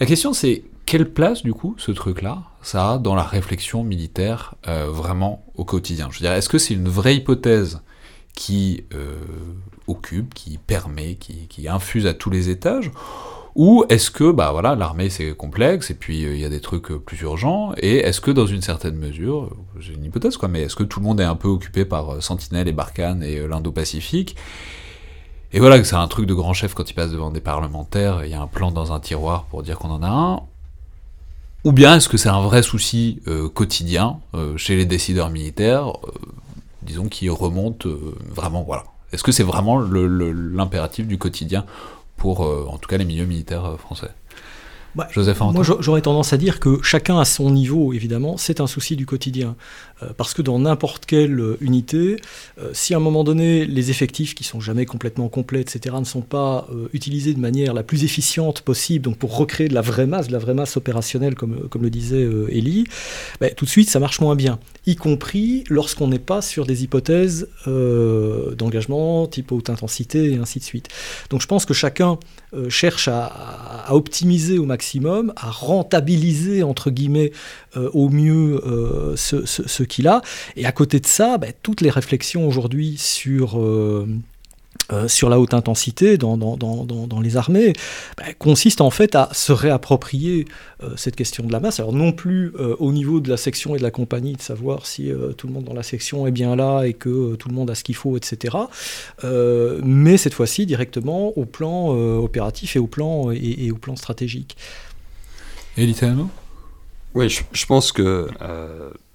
[0.00, 4.54] La question c'est quelle place du coup ce truc-là ça a dans la réflexion militaire
[4.68, 6.08] euh, vraiment au quotidien?
[6.10, 7.80] Je veux dire, est-ce que c'est une vraie hypothèse
[8.34, 9.16] qui euh,
[9.86, 12.90] occupe, qui permet, qui, infuse à tous les étages?
[13.54, 16.88] Ou est-ce que bah voilà l'armée c'est complexe et puis il y a des trucs
[16.88, 20.76] plus urgents et est-ce que dans une certaine mesure j'ai une hypothèse quoi mais est-ce
[20.76, 24.36] que tout le monde est un peu occupé par Sentinelle et Barkhane et l'Indo-Pacifique?
[25.56, 28.30] Et voilà, c'est un truc de grand chef quand il passe devant des parlementaires, il
[28.30, 30.40] y a un plan dans un tiroir pour dire qu'on en a un.
[31.64, 35.88] Ou bien est-ce que c'est un vrai souci euh, quotidien euh, chez les décideurs militaires,
[35.88, 36.10] euh,
[36.82, 38.84] disons, qui remonte vraiment, voilà.
[39.14, 41.64] Est-ce que c'est vraiment l'impératif du quotidien
[42.18, 44.10] pour, en tout cas, les milieux militaires français?
[44.94, 48.66] Bah, Joseph Moi, j'aurais tendance à dire que chacun à son niveau, évidemment, c'est un
[48.66, 49.56] souci du quotidien.
[50.02, 52.16] Euh, parce que dans n'importe quelle euh, unité,
[52.60, 56.04] euh, si à un moment donné les effectifs qui sont jamais complètement complets, etc., ne
[56.04, 60.06] sont pas utilisés de manière la plus efficiente possible, donc pour recréer de la vraie
[60.06, 62.84] masse, de la vraie masse opérationnelle, comme, comme le disait Elie,
[63.40, 66.84] ben, tout de suite ça marche moins bien, y compris lorsqu'on n'est pas sur des
[66.84, 70.88] hypothèses d'engagement type haute intensité et ainsi de suite.
[71.30, 72.18] Donc je pense que chacun
[72.68, 77.32] cherche à, optimiser au maximum, à rentabiliser entre guillemets
[77.74, 78.60] au mieux
[79.16, 80.22] ce, ce qu'il a.
[80.56, 83.58] Et à côté de ça, ben, toutes les réflexions aujourd'hui sur...
[83.60, 84.06] Euh,
[84.92, 87.72] euh, sur la haute intensité dans, dans, dans, dans les armées
[88.16, 90.44] bah, consiste en fait à se réapproprier
[90.84, 91.80] euh, cette question de la masse.
[91.80, 94.86] Alors non plus euh, au niveau de la section et de la compagnie, de savoir
[94.86, 97.68] si tout le monde dans la section est bien là et que tout le monde
[97.68, 98.56] a ce qu'il faut, etc.
[99.82, 104.56] mais cette fois-ci directement au plan opératif et au plan, et, au plan stratégique.
[105.76, 106.30] Et littéralement
[107.14, 108.28] Oui, je, je, pense que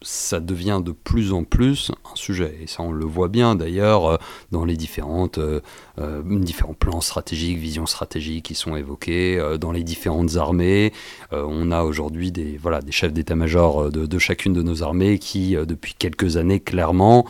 [0.01, 2.57] ça devient de plus en plus un sujet.
[2.61, 4.17] Et ça, on le voit bien d'ailleurs euh,
[4.51, 5.61] dans les différentes, euh,
[5.99, 10.93] euh, différents plans stratégiques, visions stratégiques qui sont évoqués, dans les différentes armées.
[11.31, 15.93] on a aujourd'hui des, voilà, des chefs d'état-major de, chacune de nos armées qui, depuis
[15.97, 17.25] quelques années, clairement,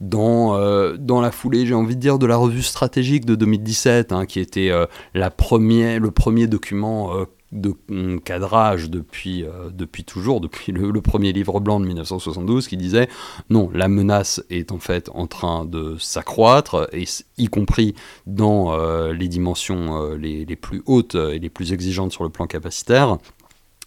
[0.00, 4.26] dans, dans la foulée, j'ai envie de dire, de la revue stratégique de 2017, hein,
[4.26, 4.70] qui était
[5.14, 7.12] la première, le premier document
[7.52, 13.08] de cadrage depuis, euh, depuis toujours, depuis le, premier livre blanc de 1972, qui disait
[13.48, 16.90] non, la menace est en fait en train de s'accroître,
[17.38, 17.94] y compris
[18.26, 22.30] dans euh, les dimensions euh, les, les, plus hautes et les plus exigeantes sur le
[22.30, 23.18] plan capacitaire.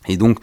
[0.09, 0.39] Et donc,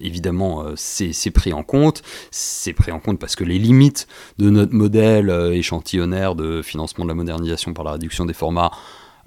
[0.00, 2.02] évidemment, c'est pris en compte.
[2.30, 4.06] C'est pris en compte parce que les limites
[4.38, 8.70] de notre modèle échantillonnaire de financement de la modernisation par la réduction des formats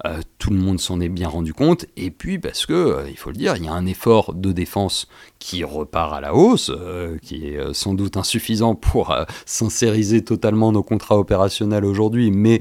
[0.06, 3.16] euh, tout le monde s'en est bien rendu compte, et puis parce que, euh, il
[3.16, 5.08] faut le dire, il y a un effort de défense
[5.38, 10.22] qui repart à la hausse, euh, qui est euh, sans doute insuffisant pour euh, sincériser
[10.22, 12.60] totalement nos contrats opérationnels aujourd'hui, mais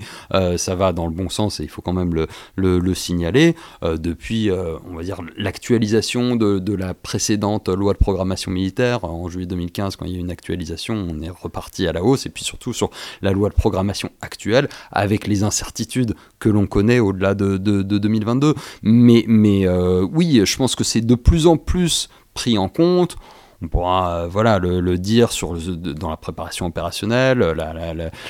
[0.58, 3.56] ça va dans le bon sens et il faut quand même le, le, signaler.
[3.82, 9.96] depuis, on va dire, l'actualisation de, la précédente loi de programmation militaire en juillet 2015,
[9.96, 12.44] quand il y a eu une actualisation, on est reparti à la hausse, et puis
[12.44, 12.90] surtout sur
[13.22, 17.98] la loi de programmation actuelle, avec les incertitudes que l'on connaît au-delà de, de, de,
[17.98, 18.54] 2022.
[18.84, 23.18] Mais, mais oui, je pense que c'est de plus en plus pris en compte.
[23.64, 27.40] On pourra euh, voilà, le, dire sur dans la préparation opérationnelle,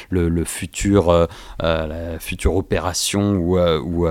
[0.10, 1.26] le, futur, euh,
[1.64, 4.08] euh, la future opération ou,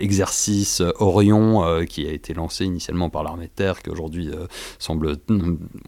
[0.00, 4.30] exercice Orion qui a été lancé initialement par l'armée de terre, qui aujourd'hui
[4.78, 5.16] semble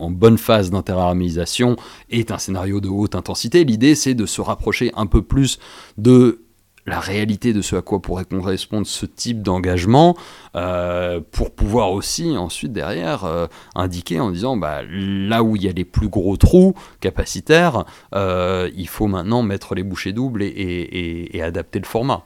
[0.00, 1.76] en bonne phase d'interarméisation,
[2.10, 3.64] est un scénario de haute intensité.
[3.64, 5.60] L'idée, c'est de se rapprocher un peu plus
[5.98, 6.43] de
[6.86, 10.16] la réalité de ce à quoi pourrait correspondre ce type d'engagement
[10.54, 15.68] euh, pour pouvoir aussi ensuite derrière euh, indiquer en disant bah, là où il y
[15.68, 21.40] a les plus gros trous capacitaires, euh, il faut maintenant mettre les bouchées doubles et,
[21.42, 22.24] adapter le format.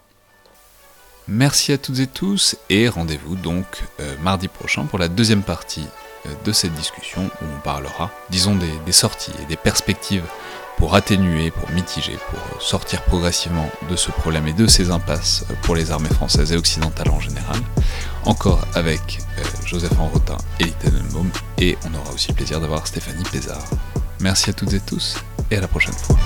[1.26, 3.82] Merci à toutes et tous et rendez-vous donc
[4.22, 5.84] mardi prochain pour la deuxième partie
[6.44, 8.56] de cette discussion où on parlera, disons,
[8.86, 10.24] des sorties et des perspectives
[10.78, 15.74] pour atténuer, pour mitiger, pour sortir progressivement de ce problème et de ces impasses pour
[15.74, 17.58] les armées françaises et occidentales en général.
[18.24, 23.24] Encore avec euh, Joseph Enrotin et Littenbaum, et on aura aussi le plaisir d'avoir Stéphanie
[23.30, 23.64] Pézard.
[24.20, 25.16] Merci à toutes et tous,
[25.50, 26.16] et à la prochaine fois.